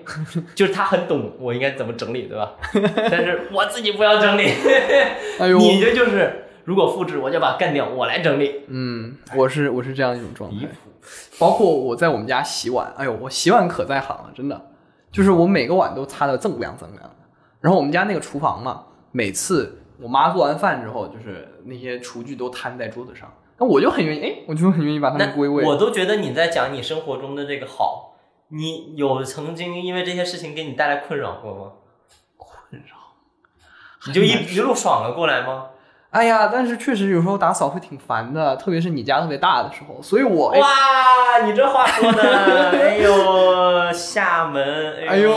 [0.55, 2.55] 就是他很懂我应该怎么整理，对吧？
[3.11, 4.49] 但是我自己不要整理，
[5.39, 10.67] 哎呦， 你这就是如果复制我就把它干掉，我来整理，嗯，我是我是这样一种状态。
[11.39, 14.71] 包括我在我们家洗碗，哎呦，我洗碗可在行了，真的，
[15.13, 17.17] 就是我每个碗都擦的锃亮锃亮的。
[17.61, 25.65] 然后我们家那个厨房嘛，每次我妈做完饭之后，就是那些厨具都摊在桌子上，那我就很愿意，哎，我就很愿意把它们归位。
[25.65, 28.17] 我都觉得你在讲你生活中的这个好，
[28.49, 31.73] 你有曾经因为这些事情给你带来困扰过吗？
[32.39, 32.97] 困扰。
[34.07, 35.67] 你就一一路爽了过来吗？
[36.15, 40.69] 哎呀，但是确实有时候打扫会挺烦的，特别是你家特别大的时候，所以我哎，哇，
[41.45, 42.23] 你这话说的，
[42.71, 45.35] 哎呦，厦门，哎呦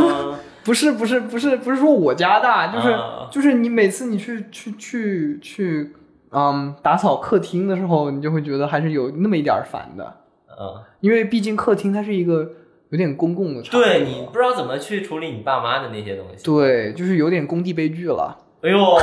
[0.64, 5.92] 不是不是不是不是说我家大，就是、啊就是你每次你去去去去，
[6.30, 10.20] 嗯，打扫客厅的时候，你就会觉得还是有那么一点烦的，
[10.58, 12.48] 嗯，因为毕竟客厅它是一个
[12.88, 16.42] 有点公共的场合，对你不知道怎么去处理你爸妈的那些东西。
[16.42, 18.38] 对，就是有点工地悲剧了。
[18.64, 18.98] 哎呦，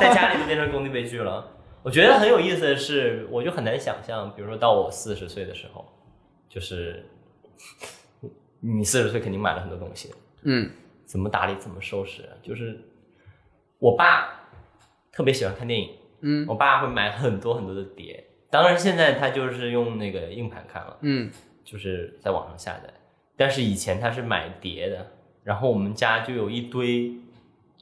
[0.00, 1.48] 在家里就变成工地悲剧了。
[1.84, 5.86] 我觉得很有意思的是，我就很难想象，比如说到我四十岁的时候，
[6.48, 7.06] 就是
[8.58, 10.68] 你四十岁肯定买了很多东西，嗯。
[11.06, 12.76] 怎么打理怎么收拾，就是
[13.78, 14.48] 我爸
[15.12, 15.90] 特别喜欢看电影，
[16.22, 16.44] 嗯。
[16.48, 21.30] 我爸会买很多很多的碟，当然现在他就是用那个硬盘看了，嗯。
[21.62, 22.92] 就是在网上下载。
[23.36, 25.06] 但是以前他是买碟的，
[25.44, 27.12] 然后我们家就有一堆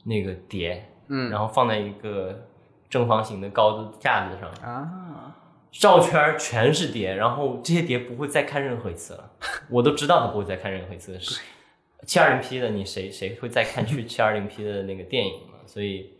[0.03, 2.47] 那个碟，嗯然后放在一个
[2.89, 5.35] 正方形的高的架子上，啊，
[5.71, 9.31] 照圈全是碟，然后这些碟不会再看任何一次了，
[9.69, 11.19] 我都知道他不会再看任何一次。
[11.19, 11.41] 是
[12.05, 15.59] 七二零 P 的，你谁谁会再看去七二零 P 的那个电影嘛？
[15.65, 16.11] 所以，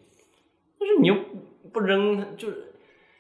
[0.80, 1.16] 但是你又
[1.72, 2.73] 不扔它，就是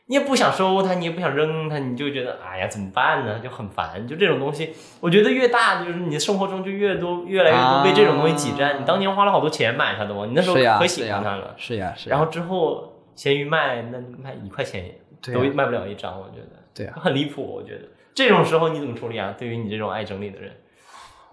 [0.07, 3.39] 你也不想收它，你也不想扔它，你就觉得哎呀怎么办呢？
[3.39, 4.05] 就很烦。
[4.07, 8.71] 就这种东西，我觉得越大，就是你的生活中就越多越来越多被这种东西挤占。
[8.73, 11.53] 啊你当年花了好多钱买它的嘛，你那时候可喜欢它了。
[11.57, 16.59] 是呀是呀，然后之后闲鱼卖，那卖一块钱都卖不了一张，我觉得。
[16.75, 17.83] 对啊，很离谱，我觉得
[18.15, 19.33] 这种时候你怎么处理啊？
[19.37, 20.51] 对于你这种爱整理的人，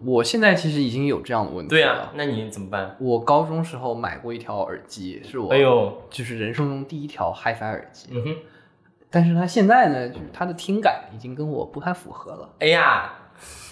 [0.04, 1.80] 我现在其实已经有这样的问题对。
[1.80, 2.94] 呀、那你怎么办？
[3.00, 8.36] 我高中时候买过一条耳机，是我哎呦，就是人生中第一条 HiFi 耳机，嗯哼，
[9.10, 12.48] 但是它现在呢，就是它的听感已经跟我不太符合了。
[12.60, 13.12] 哎呀，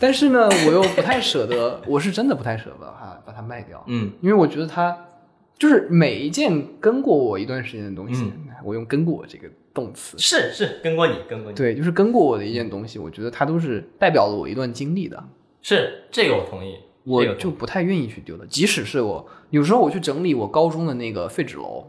[0.00, 5.06] 但是呢，我又不太舍得，我是真的不太舍得把它把它卖掉，嗯因为我觉得它
[5.58, 15.22] 就是每一件跟过我一段时间的东西，嗯我用“跟过我”这个动词，是是跟过你，跟过你，对，就是跟过我的一件东西，我觉得它都是代表了我一段经历的，
[15.62, 16.74] 是这个我同意，
[17.04, 18.44] 我就不太愿意去丢的。
[18.46, 21.84] 即使是我有时候我去整理我高中的那个废纸篓，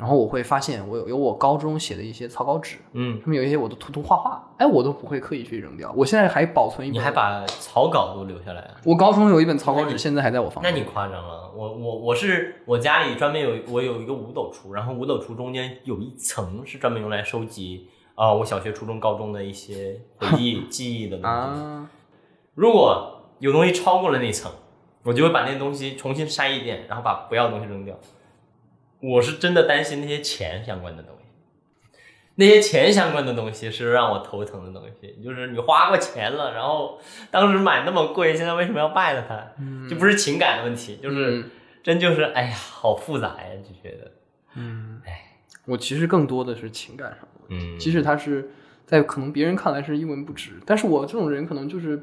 [0.00, 5.92] 然后我会发现我有有我高中写的一些草稿纸，嗯，上面有一些我的涂涂画画，哎，我都不会刻意去扔掉。
[5.94, 8.74] 我现在还保存一本，你还把草稿都留下来啊？
[8.84, 10.72] 我高中有一本草稿纸，现在还在我房间。
[10.72, 21.26] 那你夸张了，我我我是我家里专门有我有一个五斗橱，然后五斗橱中间有一层是专门用来收集啊、我小学、初中、高中的一些回忆 记忆的东西。
[21.26, 21.88] 啊，
[22.54, 24.50] 如果有东西超过了那层，
[25.04, 27.94] 我就会把那东西重新筛一遍，然后把不要的东西扔掉。
[29.00, 31.98] 我是真的担心那些钱相关的东西，
[32.36, 35.18] 那些钱相关的东西是让我头疼的东西。
[35.22, 39.88] 就是你花过钱了，然后当时买那么贵，现在为什么要卖了它？
[39.88, 41.50] 就不是情感的问题，就是、嗯。
[41.82, 44.12] 真就是哎呀，好复杂呀，就觉得。
[44.54, 48.50] 嗯，哎，我其实更多的是情感上的问题，嗯，即使它是
[48.84, 51.98] 在可能别人看来是一文不值，但是我这种人可能就是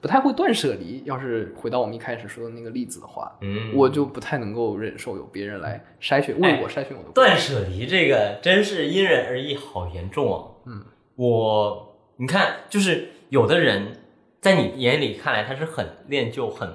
[0.00, 1.02] 不太会断舍离。
[1.04, 10.56] 要是回到我们一开始说的那个例子的话，嗯，我就不太能够忍受有别人来筛选，为我筛选我的断舍离这个真是因人而异，好严重哦。
[10.66, 10.84] 嗯，
[11.16, 14.00] 我你看，就是有的人
[14.40, 16.72] 在你眼里看来他是很恋旧、很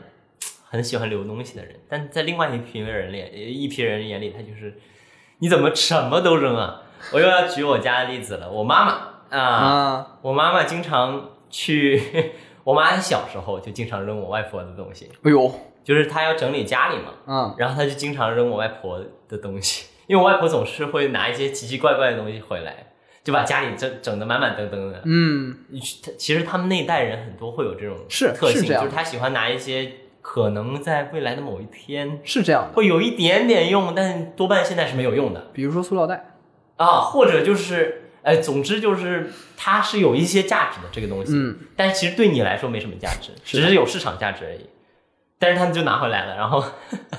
[0.65, 4.77] 很喜欢留东西的人，但在另外一批人眼一批人眼里，他就是
[5.39, 6.81] 你怎么什么都扔啊？
[7.13, 8.91] 我又要举我家的例子了，我妈妈
[9.29, 12.01] 啊，啊，我妈妈经常去，
[12.63, 15.51] 我妈小时候就经常扔我外婆的东西，哎呦，
[15.83, 22.87] 就是她要整理家里嘛，嗯然后她就经常扔我外婆的东西，因为我外婆总是会拿一些奇奇怪怪的东西回来，
[23.23, 25.01] 就把家里整整的满满登登的。
[25.05, 25.57] 嗯，
[26.03, 32.73] 他其实他们那一代人很多会有这种是特性，就是他喜欢拿一些可能在未来的某一天是这样的。
[32.73, 36.37] 会有一点点用，但多半现在是没有用的比如说塑料袋，
[36.77, 44.65] 啊，或者就是哎，总之就是它是有一些价值的这个东西，嗯，但是其实对你来说没什么价值，只是有市场价值而已。
[45.37, 46.63] 但是他们就拿回来了，然后，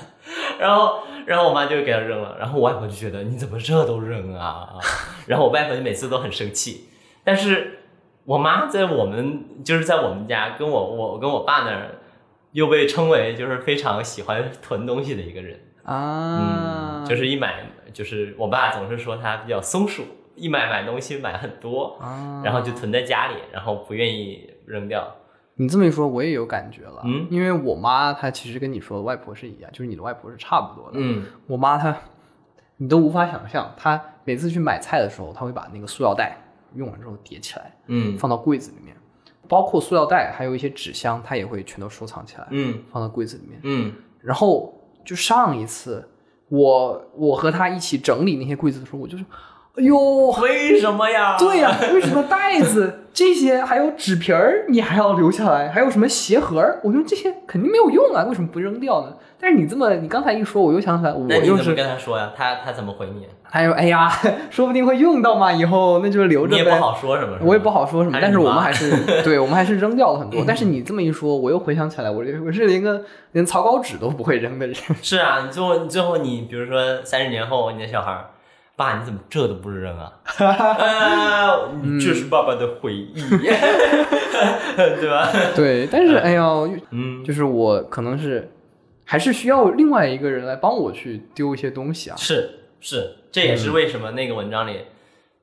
[0.59, 4.69] 然后，然后我妈就给他扔了，然后我外婆就觉得你怎么这都扔啊？
[5.27, 6.89] 然后我外婆就每次都很生气，
[7.23, 7.79] 但是
[8.23, 11.99] 我妈在我们就是在我们家跟我我跟我爸那儿
[12.53, 20.03] 又被称为就是非常喜欢囤东西的一个人，啊，嗯，就是一买就是我爸总是说他比较松鼠，
[20.35, 25.15] 一买买东西买很多，啊，然后就囤在家里，然后不愿意扔掉。
[25.55, 27.01] 你这么一说，我也有感觉了。
[27.05, 30.97] 嗯因为我妈她其实跟你说的外婆是一样，就是你的外婆是差不多的。
[30.99, 31.95] 嗯我妈她，
[32.77, 36.37] 你都无法想象，她每次去买菜的时候，她会把那个塑料袋
[36.75, 38.93] 用完之后叠起来，嗯放到柜子里面，
[39.47, 43.59] 包括塑料袋，还有一些纸箱，她也会全都收藏起来，嗯放到柜子里面。
[43.63, 44.73] 嗯然后
[45.05, 46.05] 就上一次，
[46.49, 49.25] 我我和她一起整理那些柜子的时候，我就说，
[49.77, 51.35] 哎呦，为什么呀？
[51.37, 55.69] 对呀、为什么袋子这些还有纸皮儿你还要留下来？
[55.69, 56.79] 还有什么鞋盒儿？
[56.83, 59.13] 我说这些肯定没有用啊，为什么不扔掉呢？
[59.39, 62.31] 但是你这么你刚才一说，我又想起来，我又是跟他说呀？
[62.35, 63.27] 他他怎么回你？
[63.49, 64.09] 他说哎呀，
[64.49, 66.61] 说不定会用到嘛，以后那就留着呗。
[66.61, 68.91] 你也不好说什么，我也不好说什么，还但是我们还是
[69.23, 70.43] 对我们还是扔掉了很多。
[70.47, 73.01] 但是你这么一说，我又回想起来，我我是连个
[73.33, 74.75] 连草稿纸都不会扔的人。
[75.01, 78.25] 是啊，你最后你最后你比如说三十年后，你的小孩儿，
[78.75, 80.11] 爸你怎么这都不扔啊？
[81.99, 83.13] 这是爸爸的回忆，
[84.75, 85.31] 对吧？
[85.55, 88.51] 对，但是哎呦，嗯，就是我可能是
[89.05, 92.15] 还是需要另外一个人来帮我去丢一些东西啊。
[92.17, 94.81] 是是，这也是为什么那个文章里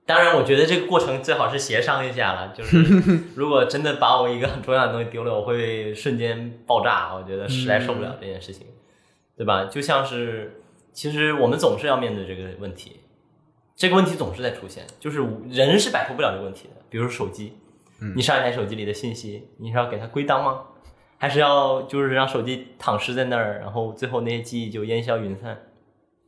[0.04, 2.52] 当然，我觉得这个过程最好是协商一下了。
[2.54, 2.76] 就是
[3.34, 7.14] 如果真的把我一个很重要的东西丢了，我会瞬间爆炸。
[7.14, 8.66] 我觉得实在受不了这件事情，
[9.36, 9.64] 对吧？
[9.64, 10.60] 就像是，
[10.92, 13.00] 其实我们总是要面对这个问题，
[13.74, 16.74] 这个问题总是在出现，就是人是摆脱不了这个问题的。
[16.88, 17.54] 比如手机，
[18.14, 20.64] 你上一台手机里的信息，你是要给它归档吗？
[21.18, 25.68] 还是要就是让手机躺尸在那儿，然后最后那些记忆就烟消云散？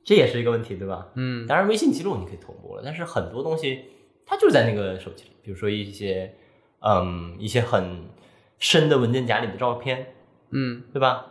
[0.04, 1.08] 这也是一个问题，对吧？
[1.14, 3.84] 嗯当然，微信记录你可以同步了，但是很多东西
[4.24, 6.34] 它就在那个手机里，比如说一些
[6.80, 8.04] 嗯一些很
[8.58, 10.14] 深的文件夹里的照片，
[10.50, 11.26] 嗯对吧？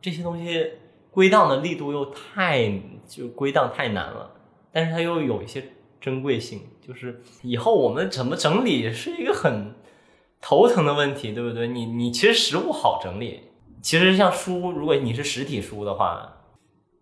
[0.00, 0.74] 这些东西
[1.10, 2.70] 归档的力度又太
[3.08, 4.30] 就归档太难了，
[4.72, 5.64] 但是它又有一些
[6.00, 9.74] 珍贵性，就是以后我们怎么整理是一个很
[10.40, 11.68] 头疼的问题，对不对？
[11.68, 13.40] 你你其实实物好整理，
[13.82, 16.34] 其实像书，如果你是实体书的话。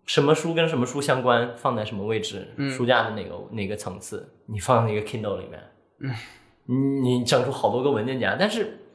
[0.05, 5.61] 什么书跟什么书相关，放在什么位置，嗯书架的哪个哪个层次，你放在一个 Kindle 里面，
[5.99, 8.85] 嗯，你你整出好多个文件夹，但是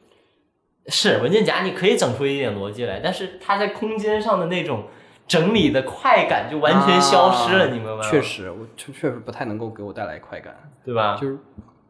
[0.87, 4.85] 是文件夹，你可以整出一点逻辑来，但是它在空间上的那种
[5.27, 8.01] 整理的快感就完全消失了，啊你明白吗？
[8.01, 10.55] 确，实，我确确实不太能够给我带来快感。
[10.85, 11.15] 对吧？
[11.19, 11.37] 就是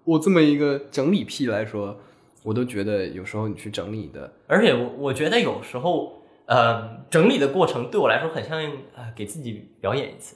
[0.04, 1.98] 我这么一个整理癖来说，
[2.44, 8.62] 我都觉得有时候你去整理的，而且我我觉得有时候，呃，整理的过程对我来说很像
[8.96, 10.36] 呃给自己表演一次。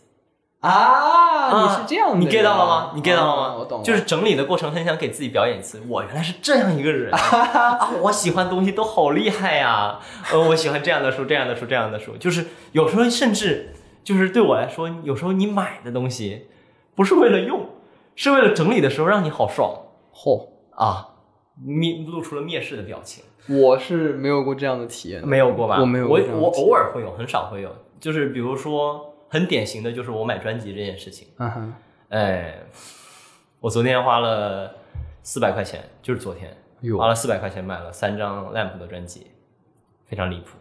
[0.60, 2.92] 啊，你是这样的啊，你 get 到了吗？
[2.96, 3.48] 你 get 到了吗？
[3.50, 7.92] 啊我懂，就是整理的过程很想给自己表演一次，我原来是这样一个人 啊！
[8.02, 10.00] 我喜欢东西都好厉害呀、
[10.32, 12.18] 呃，我喜欢这样的书，这样的书，这样的书。
[12.18, 16.48] 就是有时候甚至就是对我来说，有时候你买的东西
[16.96, 17.70] 不是为了用，
[18.16, 19.72] 是为了整理的时候让你好爽
[20.14, 21.10] 嚯、啊！
[21.64, 25.78] 面露出了蔑视的表情，我是没有过这样的体验的，没有过吧？
[25.80, 27.70] 我没有过我我偶尔会有，很少会有。
[28.00, 31.28] 就是比如说很典型的就是我买专辑这件事情。
[31.38, 31.74] 嗯哼，
[32.10, 32.56] 哎，
[33.60, 34.76] 我昨天花了
[35.24, 39.28] 四百块钱，就是昨天哟花了四百块钱买了三张 Lamp 的专辑，
[40.06, 40.58] 非常离谱。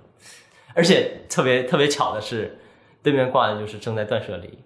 [0.74, 2.58] 而且特别特别巧的是，
[3.02, 4.58] 对面挂的就是正在断舍离，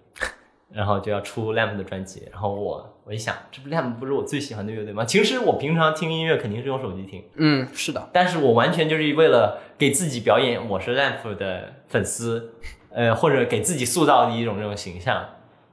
[0.73, 5.05] 然后就要出 Lamp 的专辑，然后我我一想，这不 Lamp 不是我最喜欢的乐队吗？
[5.05, 12.55] 其实我平常听音乐肯定是用手机听，嗯，是的，但是我完全就是为了给自己表演我是 Lamp 的粉丝，
[12.93, 15.25] 呃，或者给自己塑造的一种这种形象。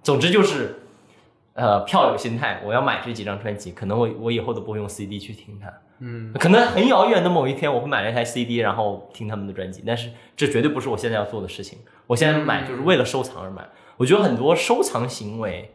[0.03, 0.77] 总之就是，
[1.55, 11.81] 呃，票友心态，我要买这几张专辑，可能我我以后都不会用 CD 去听它，嗯，可能很遥远的某一天我会买了一台 CD，然后听他们的专辑，但是这绝对不是我现在要做的事情。
[12.07, 13.69] 我现在买就是为了收藏而买。
[13.97, 15.73] 我觉得很多收藏行为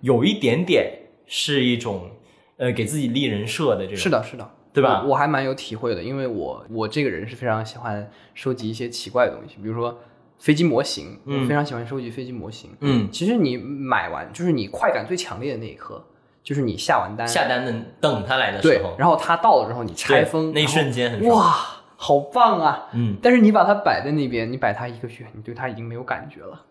[0.00, 0.92] 有一点点
[1.24, 2.10] 是一种，
[2.56, 10.00] 呃，给自己立人设的这种，是的，是的，对吧我我还蛮有体会的，因为我我这个人是非常喜欢收集一些奇怪的东西，比如说
[10.40, 12.70] 飞机模型，嗯我非常喜欢收集飞机模型。
[12.80, 16.02] 嗯，其实你买完，就是你快感最强烈的那一刻，
[16.42, 21.28] 就是你下完单，下单的等它来的时候，，然后它到了之后你拆封，那一瞬间很。
[21.28, 21.54] 哇，
[21.96, 22.88] 好棒啊！
[22.94, 26.64] 嗯，但是你把它摆在那边，你摆它一个月，你对它已经没有感觉了。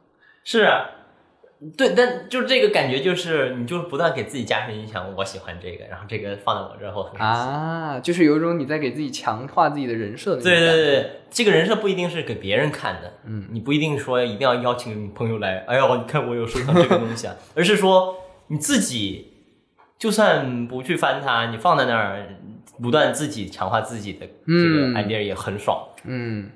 [0.44, 0.90] 是啊，
[1.78, 7.26] 对，但就是这个感觉，就是你就是不断给自己加深印象，我喜欢这个，然后这个放在我这儿后很开心。
[7.26, 18.15] 啊，就是有一种你在给自己强化自己的人设的对对对对，这个人设不一定是给别人看的，嗯，你不一定说一定要邀请朋友来，哎呦，你看我有收藏这个东西啊，而是说
[18.48, 19.34] 你自己
[19.98, 22.26] 就算不去翻它，你放在那儿，
[22.82, 25.86] 不断自己强化自己的这个嗯 idea 也很爽。
[26.06, 26.50] 嗯，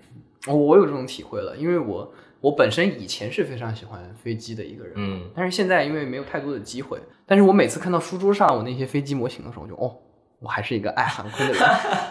[0.48, 2.14] 我我有这种体会了，因为我
[2.44, 9.96] 我本身以前是非常喜欢飞机的一个人，嗯，但是现在因为没有太多的机会，但是我每次看到书桌上我那些飞机模型的时候，我就哦，
[10.40, 11.64] 我还是一个爱航空的人，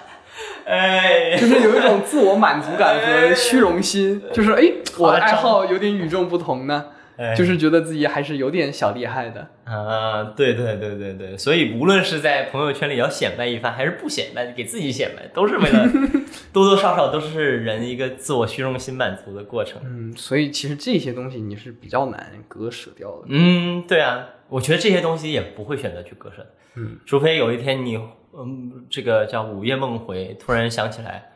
[0.64, 9.48] 哎，就是有一种自我满足感和虚荣心，就是哎，我的爱好有点与众不同呢，哎就是觉得自己还是有点小厉害的。
[9.64, 15.88] 啊，对对对对对，所以无论是在朋友圈里要显摆一番，还是不显摆，给自己显摆，都是为了
[16.52, 19.80] 多多少少都是人一个自我虚荣心满足的过程。
[19.84, 23.26] 嗯，所以其实这些东西你是比较难割舍掉的。
[23.28, 27.96] 嗯，对啊，我觉得这些东西也不会选择去割舍的，嗯，除非有一天你，
[28.34, 31.30] 嗯，这个叫午夜梦回，突然想起来，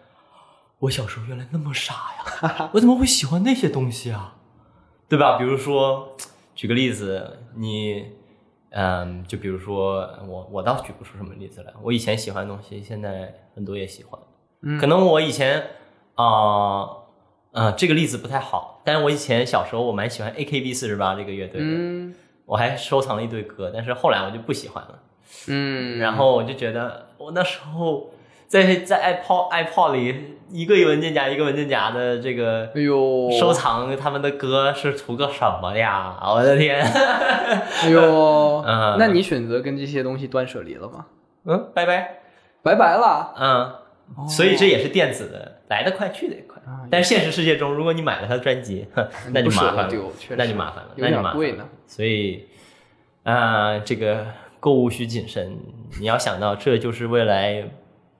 [0.80, 1.94] 我小时候原来那么傻
[2.42, 4.35] 呀， 我怎么会喜欢那些东西啊？
[5.08, 5.36] 对吧？
[5.38, 6.16] 比如说，
[6.54, 8.04] 举个例子，你，
[8.70, 11.72] 嗯，就比如说我，我倒举不出什么例子来。
[11.82, 14.20] 我以前喜欢的东西，现在很多也喜欢。
[14.62, 15.62] 嗯可能我以前
[16.14, 16.88] 啊，
[17.52, 22.14] 呃，这个例子不太好，但是我以前小时候我蛮喜欢 AKB 四十八这个乐队的，嗯
[22.46, 25.02] 我还收藏了一堆歌，但是后来我就不喜欢了。
[25.48, 28.10] 嗯，然后我就觉得，我那时候
[28.46, 36.16] 在在 iPod iPod 里一个文件夹一个文件夹的这个哎呦，收藏他们的歌是图个什么呀？
[36.22, 36.80] 我的天！
[37.82, 41.06] 哎呦，嗯那你选择跟这些东西断舍离了吗？
[41.44, 42.20] 嗯，拜拜。
[42.62, 43.34] 拜拜了。
[43.38, 46.60] 嗯，所以这也是电子的，来得快去得也快。
[46.66, 49.92] 啊但是现实世界中，如果你买了他的专辑，哼那就麻烦了，
[50.36, 51.68] 那就麻烦了，有那就麻烦了。
[51.86, 52.44] 所以，
[53.24, 54.26] 啊、这个
[54.60, 55.58] 购物需谨慎。
[56.00, 57.64] 你要想到，这就是未来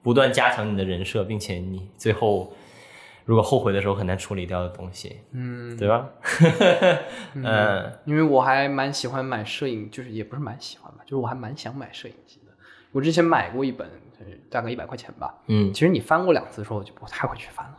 [0.06, 2.54] 不断加强你的人设，并且你最后
[3.24, 6.08] 如果后悔的时候很难处理掉的东西，嗯，对吧？
[7.34, 12.52] 嗯 因为我还蛮喜欢买摄影，就是也不是蛮喜欢吧，就是我还蛮想买摄影机的。
[12.92, 15.34] 我之前买过一本，就是大概一百块钱吧。
[15.48, 17.76] 嗯，其实你翻过两次之后，就不太会去翻了。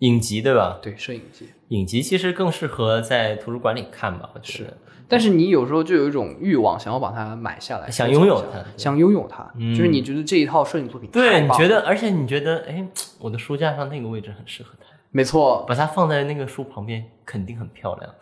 [0.00, 0.78] 影集对吧？
[0.82, 4.76] 对，摄影集影集其实更适合在图书馆里看吧，我觉得。
[5.08, 9.48] 但是你有时候就有一种欲望，想要把它买下来，想拥有它想拥有它。
[9.56, 12.84] 嗯就是你觉得这一套摄影作品对，你觉得，而且你觉得，哎，
[13.20, 18.14] 我的书架上那个位置很适合它，没错，把它放在那个书旁边，肯定很漂亮。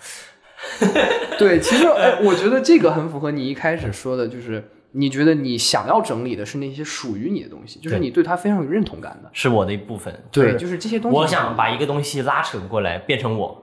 [1.39, 4.63] 对，其实哎，我觉得这个很符合你一开始说的，就是
[4.97, 9.29] 你觉得你想要整理的是那些属于你的东西，就是你对它非常有认同感的。
[9.33, 10.15] 是我的一部分。
[10.31, 11.17] 对，就就是这些东西。
[11.17, 13.61] 我想把一个东西拉扯过来，变成我。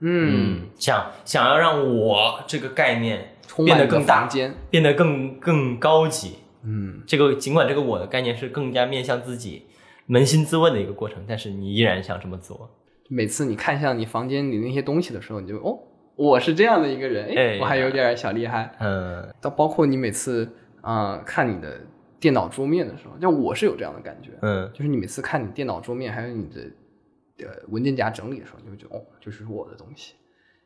[0.00, 4.26] 嗯，嗯，想想要让我这个概念变得更大。
[4.70, 6.38] 变得更更高级。
[6.64, 9.66] 嗯，这个尽管这个我的概念是更加面向自己、
[10.08, 12.70] 扪心自问的一个过程，但是你依然想这么做。
[13.08, 15.78] 每次你看向你房间里那些东西的时候，你就哦，
[16.16, 18.74] 我是这样的一个人，哎我还有点小厉害。
[18.80, 20.50] 嗯到包括你每次
[20.82, 21.80] 啊、呃看你的
[22.20, 26.60] 电脑桌面的时候，就我是有这样的感觉，嗯就是你每次看你电脑桌面还有你的
[27.46, 30.14] 呃文件夹整理的时候，你会觉得哦，就是我的东西。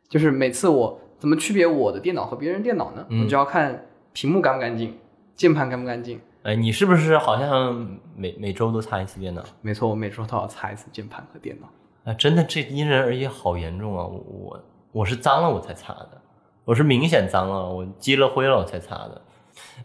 [0.09, 3.07] 就是每次我怎么区别我的电脑和别人电脑呢？
[3.09, 4.97] 嗯我就要看屏幕干不干净，
[5.35, 6.21] 键盘干不干净。
[6.43, 9.43] 哎，你是不是好像每每周都擦一次电脑？
[9.62, 11.69] 没错，我每周都要擦一次键盘和电脑。
[12.05, 14.07] 啊，真的，这因人而异，好严重啊！
[14.07, 16.23] 我我我是脏了我才擦的，
[16.64, 19.21] 我是明显脏了，我积了灰了我才擦的。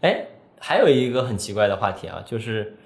[0.00, 0.26] 哎，
[0.60, 2.76] 还有一个很奇怪的话题啊，就是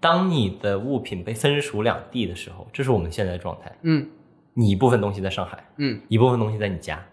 [0.00, 3.72] 当你的物品被分属两地的时候，这是我们现在的状态。
[3.82, 4.08] 嗯
[4.56, 7.04] 你一部分东西在上海，嗯，一部分东西在你家，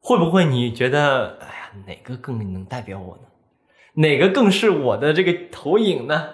[0.00, 3.22] 会不会你觉得，哎呀，哪个更能代表我呢？
[3.94, 6.28] 哪个更是我的这个投影呢？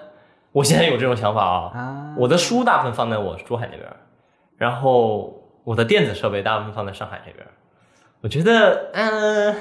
[0.52, 3.90] 我现在有这种想法啊，啊，我的书大部分放在我珠海那边，
[4.58, 7.46] 然后我的电子设备大部分放在上海这边。
[8.20, 9.56] 我觉得，嗯、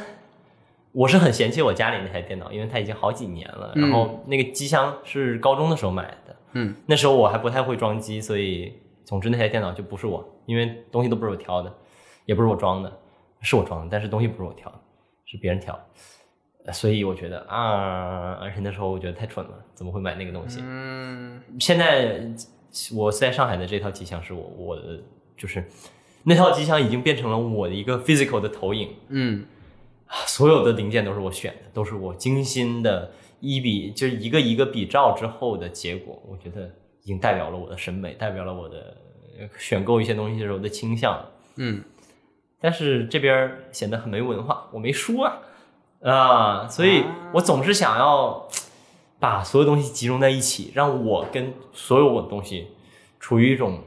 [0.97, 3.71] 我是很嫌弃我家里那台电脑，因为它已经好几年了。
[3.75, 6.73] 嗯然后那个机箱是高中的时候买的，嗯。
[6.87, 8.73] 那时候我还不太会装机，所以
[9.05, 11.71] 总之那台电脑就不是我，因为东西都不是我挑的，
[12.25, 12.91] 也不是我装的，
[13.41, 14.79] 是我装的，但是东西不是我挑的，
[15.25, 15.79] 是别人挑
[16.73, 20.61] 所以我觉得啊，而且那时候我觉得太蠢了，怎么会买那个东西？
[20.63, 21.39] 嗯。
[21.59, 22.27] 现在
[22.95, 24.99] 我在上海的这套机箱是我我的，
[25.37, 25.63] 就是
[26.23, 29.45] 那套机箱已经变成了我的一个 physical 的投影，嗯
[30.25, 36.21] 所有的零件都是我选的，都是我精心的一比就是一个一个比照之后的结果。
[36.27, 36.69] 我觉得
[37.03, 38.97] 已经代表了我的审美，代表了我的
[39.39, 41.19] 呃选购一些东西的时候的倾向。
[41.55, 41.83] 嗯
[42.59, 45.37] 但是这边显得很没文化，我没说啊
[46.01, 47.03] 啊，所以
[47.33, 48.47] 我总是想要
[49.19, 52.69] 把所有东西集中在一起，让我跟所有我的东西
[53.19, 53.81] 处于一种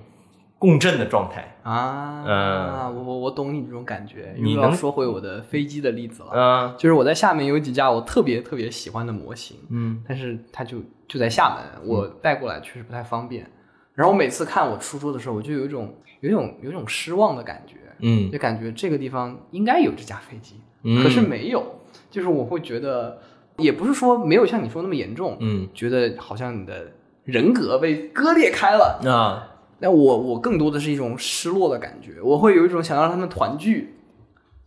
[0.60, 1.56] 共振的状态。
[1.64, 4.34] 啊，嗯我我我懂你这种感觉。
[4.38, 13.50] 你能说回我的飞机的例子了，嗯就是我在厦门有几架我特别特别喜欢的模型，嗯但是它就就在厦门，我带过来确实不太方便。
[13.94, 21.64] 然后我每次看我出桌的时候，我就有一种有一种有一种失望的感觉，嗯就感觉这个地方应该有这架飞机，嗯，可是没有。
[22.08, 23.18] 就是我会觉得，
[23.56, 26.86] 也不是说没有像你说那么严重，嗯觉得好像你的
[27.24, 29.00] 人格被割裂开了。
[29.04, 29.49] 啊
[29.80, 33.94] 但我我更多的是一种失落的感觉，我会有一种想让他们团聚。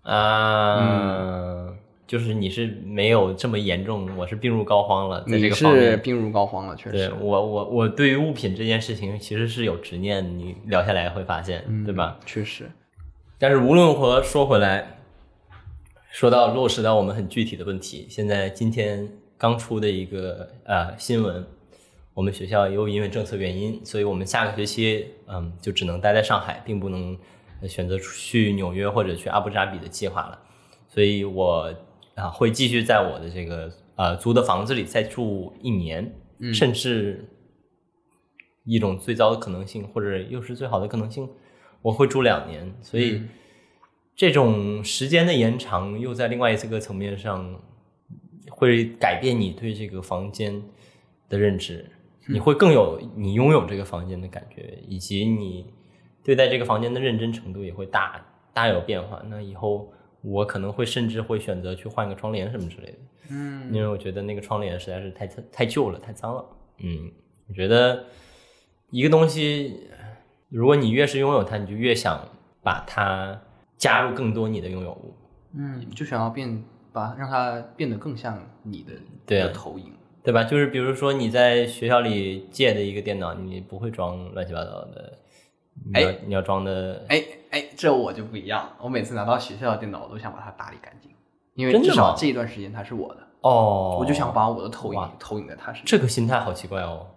[0.01, 1.69] 啊，
[2.05, 5.91] 就是你是没有这么严重，我是病入膏肓了，在这你个方面。
[5.91, 12.19] 是病入膏肓了，确对实，我我我对于物品这件事情其实是有执念，你聊下来会发现，嗯对吧？？
[12.25, 12.69] 确实，
[13.39, 14.97] 但是无论如何说回来，
[16.11, 19.07] 说到落实到我们很具体的问题，现在今天
[19.37, 21.45] 刚出的一个呃新闻，
[22.13, 27.17] 我们学校由于因为政策原因，所以我们下个学期嗯就只能待在上海，并不能
[27.61, 30.39] 呃选择去纽约或者去阿布扎比的计划了。
[30.87, 31.73] 所以我
[32.13, 36.13] 啊会继续在我的这个呃租的房子里再住一年，
[36.53, 37.27] 甚至
[38.63, 41.27] 一种最糟的可能性，或者又是最好的可能性，
[41.81, 42.71] 我会住两年。
[42.83, 43.23] 所以
[44.15, 47.59] 这种时间的延长，又在另外一个层面上
[48.51, 50.61] 会改变你对这个房间
[51.27, 51.89] 的认知。
[52.27, 55.65] 你会更有你拥有这个房间的感觉，以及你
[56.23, 59.21] 对待这个房间的认真程度也会大大有变化。
[59.27, 62.97] 那以后我可能会甚至会选择去换个窗帘什么之类的，
[63.29, 66.45] 嗯因为我觉得那个窗帘实在是太太旧了，太脏了。
[66.79, 67.11] 嗯，
[67.49, 68.05] 我觉得
[68.89, 69.87] 一个东西，
[70.49, 72.25] 如果你越是拥有它，你就越想
[72.61, 73.41] 把它
[73.77, 75.13] 加入更多你的拥有物。
[75.55, 76.63] 嗯，就想要变
[76.93, 78.93] 把让它变得更像你的
[79.25, 79.91] 对啊的投影。
[80.23, 80.43] 对吧？
[80.43, 85.19] 就是比如说你在学校里借的一个电脑，你不会装乱七八糟的，
[85.85, 91.11] 你要、哎你要装的，哎哎，这我就不一样，我每次拿到学校的电脑，我都想把它打理干净，
[91.55, 95.83] 因为至少这一段时间它是我的，哦，我就想把我的投影投影在它身上。
[95.85, 97.07] 这个心态好奇怪哦。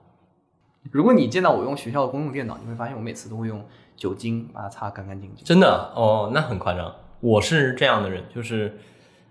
[0.92, 3.64] 如果你见到我用学校的公用电脑，你会发现我每次都会用
[3.96, 5.44] 酒精把它擦干干净净。
[5.44, 6.94] 真的哦，那很夸张。
[7.20, 8.78] 我是这样的人，就是，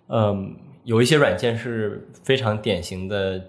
[0.07, 0.53] 嗯，
[0.83, 3.41] 有一些软件是非常典型的，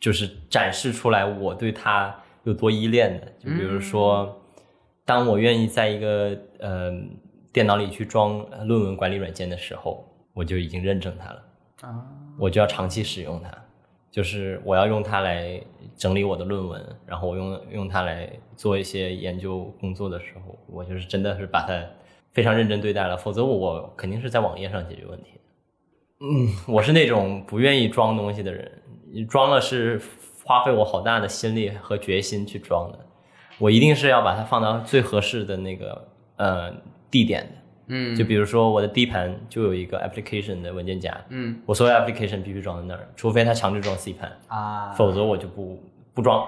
[0.00, 3.26] 就是展示出来我对他有多依恋的。
[3.38, 4.40] 就比如说，
[5.04, 6.92] 当我愿意在一个呃
[7.52, 11.42] 电脑里去装论文管理软件的时候，我就已经认证它了，
[11.82, 12.04] 啊，
[12.38, 13.50] 我就要长期使用它。
[14.10, 15.60] 就是我要用它来
[15.94, 21.84] 整理我的论文，然后我用用它来做一些研究工作的时候，我就是真的是把它
[22.32, 25.32] 非常认真对待了，否则我肯定是在网页上解决问题。
[26.20, 28.70] 嗯，我是那种不愿意装东西的人，
[29.28, 30.00] 装了是
[30.44, 32.98] 花费我好大的心力和决心去装的，
[33.58, 36.72] 我一定是要把它放到最合适的那个呃
[37.10, 37.52] 地点的。
[37.90, 45.82] 嗯，就比如说我的 D 盘就有一个 application 的文件夹，嗯我所有 application 必须装在那儿，除非它强制装 C 盘，啊，否则我就不
[46.12, 46.46] 不装。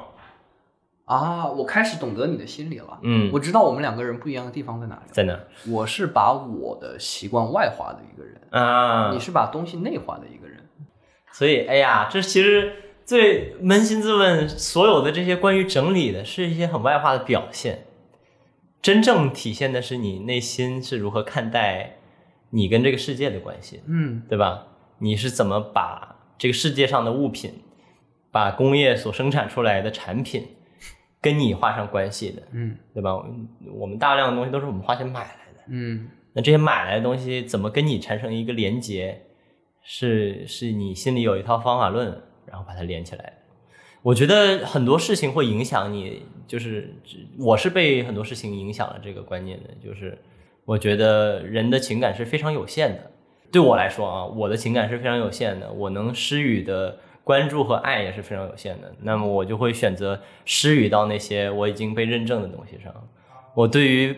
[1.07, 2.99] 啊，我开始懂得你的心理了。
[3.03, 5.03] 嗯，我知道我们两个人不一样的地方在哪里。
[5.11, 5.37] 在哪
[5.67, 9.19] 我是把我的习惯外化的一个人，啊你？
[9.19, 10.50] 是把东西内化的一个人。
[11.33, 12.73] 所以，哎呀，这其实
[13.05, 17.87] 最扪心自问，所有的这些关于整理的，是一些很外化的表现，
[18.83, 21.97] 真正体现的是你内心是如何看待
[22.51, 24.67] 你跟这个世界的关系，嗯对吧？
[24.99, 27.63] 你是怎么把这个世界上的物品，
[28.31, 30.47] 把工业所生产出来的产品，
[31.21, 33.15] 跟你画上关系的，嗯对吧？
[33.73, 35.63] 我们大量的东西都是我们花钱买来的。
[35.69, 39.23] 嗯那这些买来的东西怎么跟你产生一个连接？
[39.83, 43.35] 是是你心里有一套方法论，然后把它连起来。
[44.03, 46.95] 我觉得很多事情会影响你，就是
[47.39, 50.19] 我是被很多事情影响了这个观念的，就是
[50.65, 53.11] 我觉得人的情感是非常有限的。
[53.53, 58.91] 对我来说啊，我的情感是非常有限的，我能施予的关注和爱也是非常有限的。
[59.03, 62.95] 那么我就会选择施予到那些我已经被认证的东西上。
[63.55, 64.17] 我对于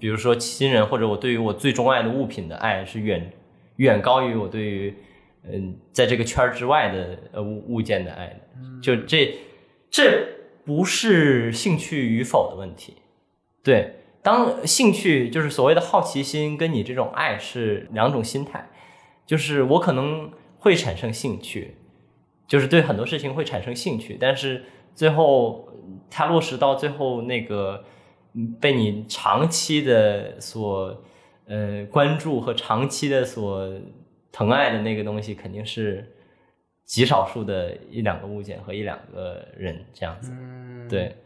[0.00, 3.30] 比如说亲人或者我对于我最钟爱的物品的爱是远
[3.76, 4.94] 远高于我对于
[5.44, 8.40] 嗯在这个圈儿之外的呃物物件的爱的。
[8.80, 9.38] 就这
[9.90, 10.26] 这
[10.64, 12.96] 不是兴趣与否的问题，
[13.62, 13.96] 对。
[14.24, 18.70] 当兴趣就是所谓的好奇心，跟你这种爱是两种心态，
[19.26, 21.74] 就是我可能会产生兴趣，
[22.46, 24.64] 就是对很多事情会产生兴趣，但是
[24.94, 25.68] 最后
[26.08, 27.84] 它落实到最后那个
[28.34, 31.02] 嗯被你长期的所
[31.46, 33.80] 呃关注和长期的所
[34.30, 36.14] 疼爱的那个东西，肯定是
[36.84, 40.32] 极少数的一两个物件和一两个人这样子。
[40.32, 41.16] 嗯，对，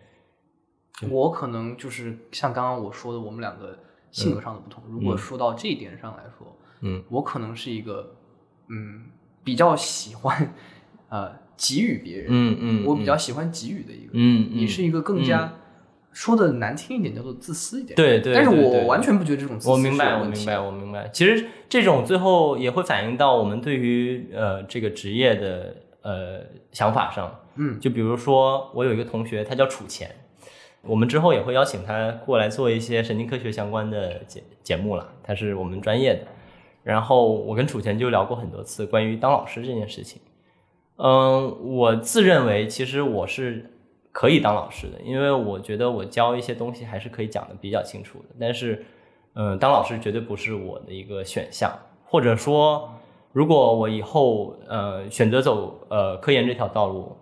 [1.11, 3.79] 我可能就是像刚刚我说的，我们两个
[4.11, 4.83] 性格上的不同。
[4.89, 8.17] 如果说到这一点上来说，嗯，我可能是一个
[8.69, 9.07] 嗯
[9.45, 10.55] 比较喜欢
[11.09, 14.12] 呃给予别人，嗯嗯，我比较喜欢给予的一个人。
[14.14, 15.55] 嗯，嗯你是一个更加、
[16.17, 21.11] 说的难听一点叫做自私一点，对对，但是对对我完全不觉得这种自私我明白，我明白，我明白。
[21.12, 26.41] 其实这种最后也会反映到我们对于呃这个职业的呃
[26.73, 27.31] 想法上。
[27.57, 30.11] 嗯，就比如说我有一个同学，他叫楚钱，
[30.81, 36.21] 我们之后也会邀请他过来做一些神经科学相关的节节目了，他是我们专业的。
[36.83, 40.23] 然后我跟楚钱就聊过很多次关于当老师这件事情。
[40.97, 43.71] 嗯，我自认为其实我是
[44.17, 48.35] 可以当老师的，因为我觉得我教一些东西还是可以讲的比较清楚的。
[48.41, 48.83] 但是，
[49.35, 51.71] 嗯，当老师绝对不是我的一个选项，
[52.07, 52.89] 或者说，
[53.35, 57.14] 如果我以后呃选择走呃科研这条道路，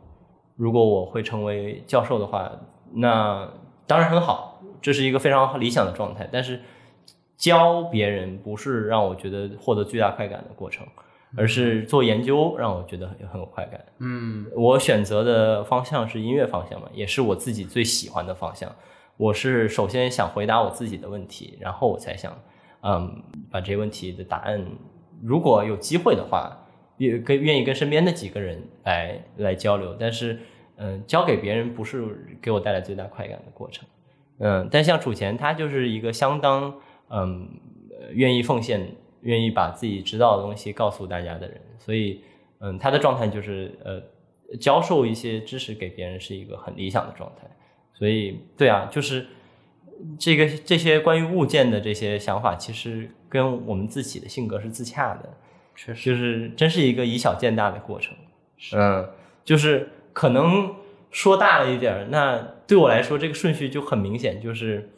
[0.55, 2.49] 如果我会成为教授的话，
[2.93, 3.53] 那
[3.89, 6.29] 当然很好，这是一个非常理想的状态。
[6.31, 6.61] 但是
[7.37, 10.87] 教别人不是让我觉得获得巨大快感的过程，
[11.37, 13.85] 而是做研究让我觉得很很有快感。
[13.99, 18.71] 嗯我选择的方向是音乐方向嘛，也是我自己最喜欢的方向。
[19.17, 22.37] 我是首先想回答我自己的问题，然后我才想，
[22.83, 24.65] 嗯，把这些问题的答案，
[25.23, 26.57] 如果有机会的话，
[26.97, 29.97] 也跟愿意跟身边的几个人来来交流。
[29.99, 30.41] 但是，
[30.79, 33.87] 嗯、交给别人不是给我带来最大快感的过程。
[34.41, 36.75] 嗯，但像楚钱，他就是一个相当
[37.09, 37.49] 嗯
[37.93, 42.21] 呃愿意奉献、愿意把自己知道的东西告诉大家的人，所以
[42.61, 44.01] 嗯，他的状态就是呃
[44.59, 47.47] 教授一些知识给别人是一个很理想的状态。
[47.93, 49.27] 所以对啊，就是
[50.19, 55.29] 这个这些关于物件的这些想法，其实跟我们自己的性格是自洽的。
[55.77, 58.15] 确实，就是真是一个以小见大的过程。
[58.77, 59.09] 嗯，
[59.45, 60.75] 就是可能
[61.11, 64.91] 说大了一点儿，那对我来说这个顺序就很明显，就是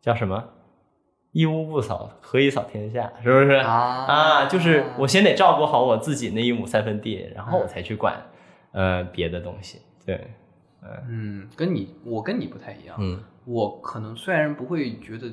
[0.00, 0.50] 叫什么
[1.32, 3.52] “一屋不扫，何以扫天下”，是不是？
[3.56, 8.20] 啊就是我先得照顾好我自己那一亩三分地，然后我才去管、
[8.72, 9.80] 呃别的东西。
[10.04, 10.28] 对，
[11.08, 15.28] 嗯，跟你我跟你不太一样，嗯我可能虽然不会觉得，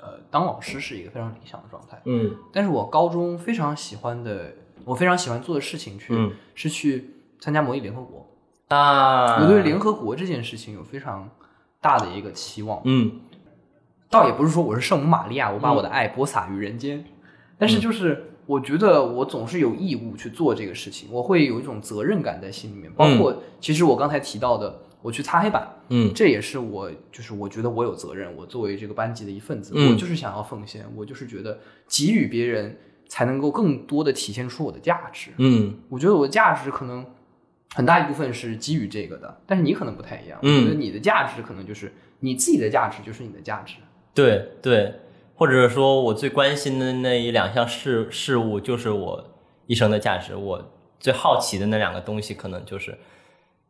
[0.00, 4.52] 呃，当老师是一个非常理想的状态，嗯但是我高中非常喜欢的，
[4.84, 8.26] 我非常喜欢做的事情去、嗯是去参加模拟联合国。
[8.68, 11.28] 啊，我对联合国这件事情有非常
[11.80, 13.20] 大的一个期望，嗯
[14.10, 17.04] 倒也不是说我是圣母玛利亚，我把我的爱播撒于人间，
[17.58, 22.92] 但嗯是就是我觉得我总是有义务去做这个事情，我会有一种责任感在心里面。
[22.92, 32.78] 包括其实我刚才提到的，我去擦黑板，嗯这也是我就是我觉得我有责任，我作为这个班级的一份子，嗯我就是想要奉献，我就是觉得给予别人
[33.08, 35.30] 才能够更多的体现出我的价值。
[35.38, 37.04] 嗯我觉得我的价值可能
[37.74, 40.38] 很大一部分是基于这个的，但是你可能不太一样。
[40.42, 43.76] 嗯我觉得你的价值可能就是你自己的价值就是你的价值。
[44.14, 44.94] 对对，
[45.34, 49.34] 或者说我最关心的那一两项事事物，就是我
[49.66, 50.36] 一生的价值。
[50.36, 52.96] 我最好奇的那两个东西，可能就是，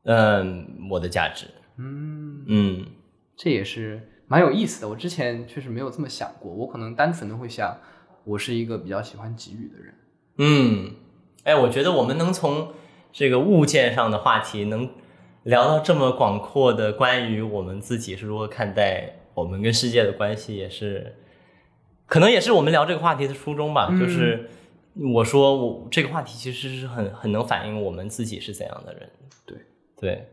[0.04, 1.46] 嗯，我的价值。
[1.78, 2.86] 嗯，嗯
[3.36, 4.88] 这也是蛮有意思的。
[4.88, 7.78] 我之前确实没有这么想过，我可能单纯的会想，
[8.24, 9.94] 我是一个比较喜欢给予的人。
[10.36, 10.94] 嗯，
[11.44, 12.72] 哎，我觉得我们能从
[13.12, 14.90] 这个物件上的话题，能
[15.42, 21.16] 聊到这么广阔的关于我们自己是如何看待我们跟世界的关系，也是，
[22.06, 23.88] 可能也是我们聊这个话题的初衷吧。
[23.90, 24.48] 嗯就是
[25.12, 29.10] 我说我这个话题其实是很很能反映我们自己是怎样的人。
[29.44, 29.58] 对
[29.96, 30.28] 对，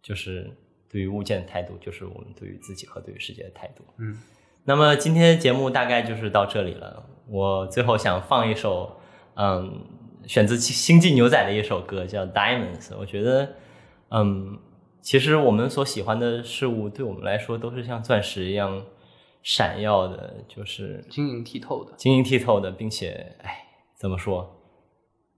[0.00, 0.50] 就是
[0.88, 3.82] 对于物件的态度，就是我们对于自己和对于世界的态度。
[3.98, 4.16] 嗯，
[4.64, 7.04] 那么今天节目大概就是到这里了。
[7.28, 9.00] 我最后想放一首，
[9.34, 9.84] 嗯，
[10.26, 12.90] 选自《星际牛仔》的一首歌，叫《Diamonds》。
[12.96, 13.54] 我觉得，
[14.10, 14.56] 嗯，
[15.06, 18.82] 其实我们所喜欢的事物，对我们来说都是像钻石一样
[19.40, 21.92] 闪耀的，就是晶莹剔透的。
[21.96, 24.52] 晶莹剔透的，并且，哎，怎么说，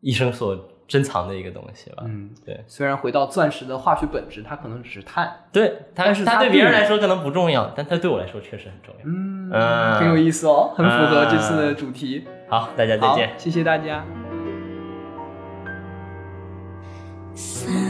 [0.01, 2.03] 一生所珍藏的一个东西吧。
[2.07, 5.31] 嗯，对，虽然回到钻石的化学本质，它可能只是碳。
[5.53, 9.03] 对，它但是它它对别人来说可能不重要，但它对我来说确实很重要。
[9.05, 12.25] 嗯嗯很有意思哦，很符合这次的主题。
[12.49, 14.03] 好，大家再见。，谢谢大家。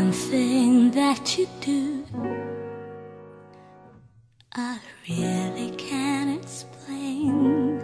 [0.09, 2.03] Something that you do,
[4.55, 7.79] I really can't explain.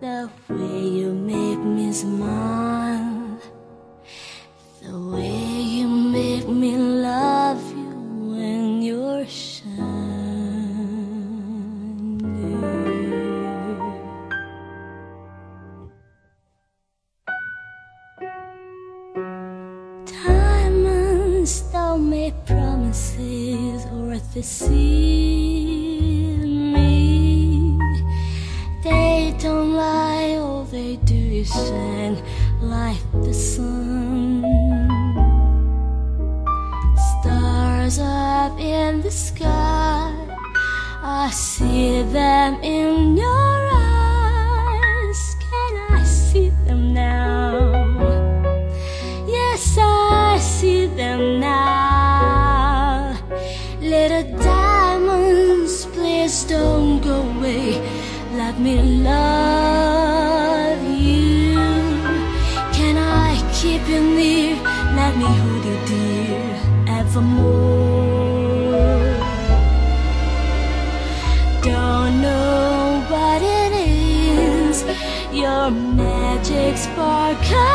[0.00, 3.38] The way you make me smile,
[4.80, 7.03] the way you make me love
[24.34, 24.68] promises worth
[26.74, 27.78] me.
[28.82, 32.22] They don't lie, all they do is shine
[32.60, 34.42] like the sun.
[37.20, 40.12] Stars up in the sky,
[41.02, 43.53] I see them in your
[77.34, 77.73] America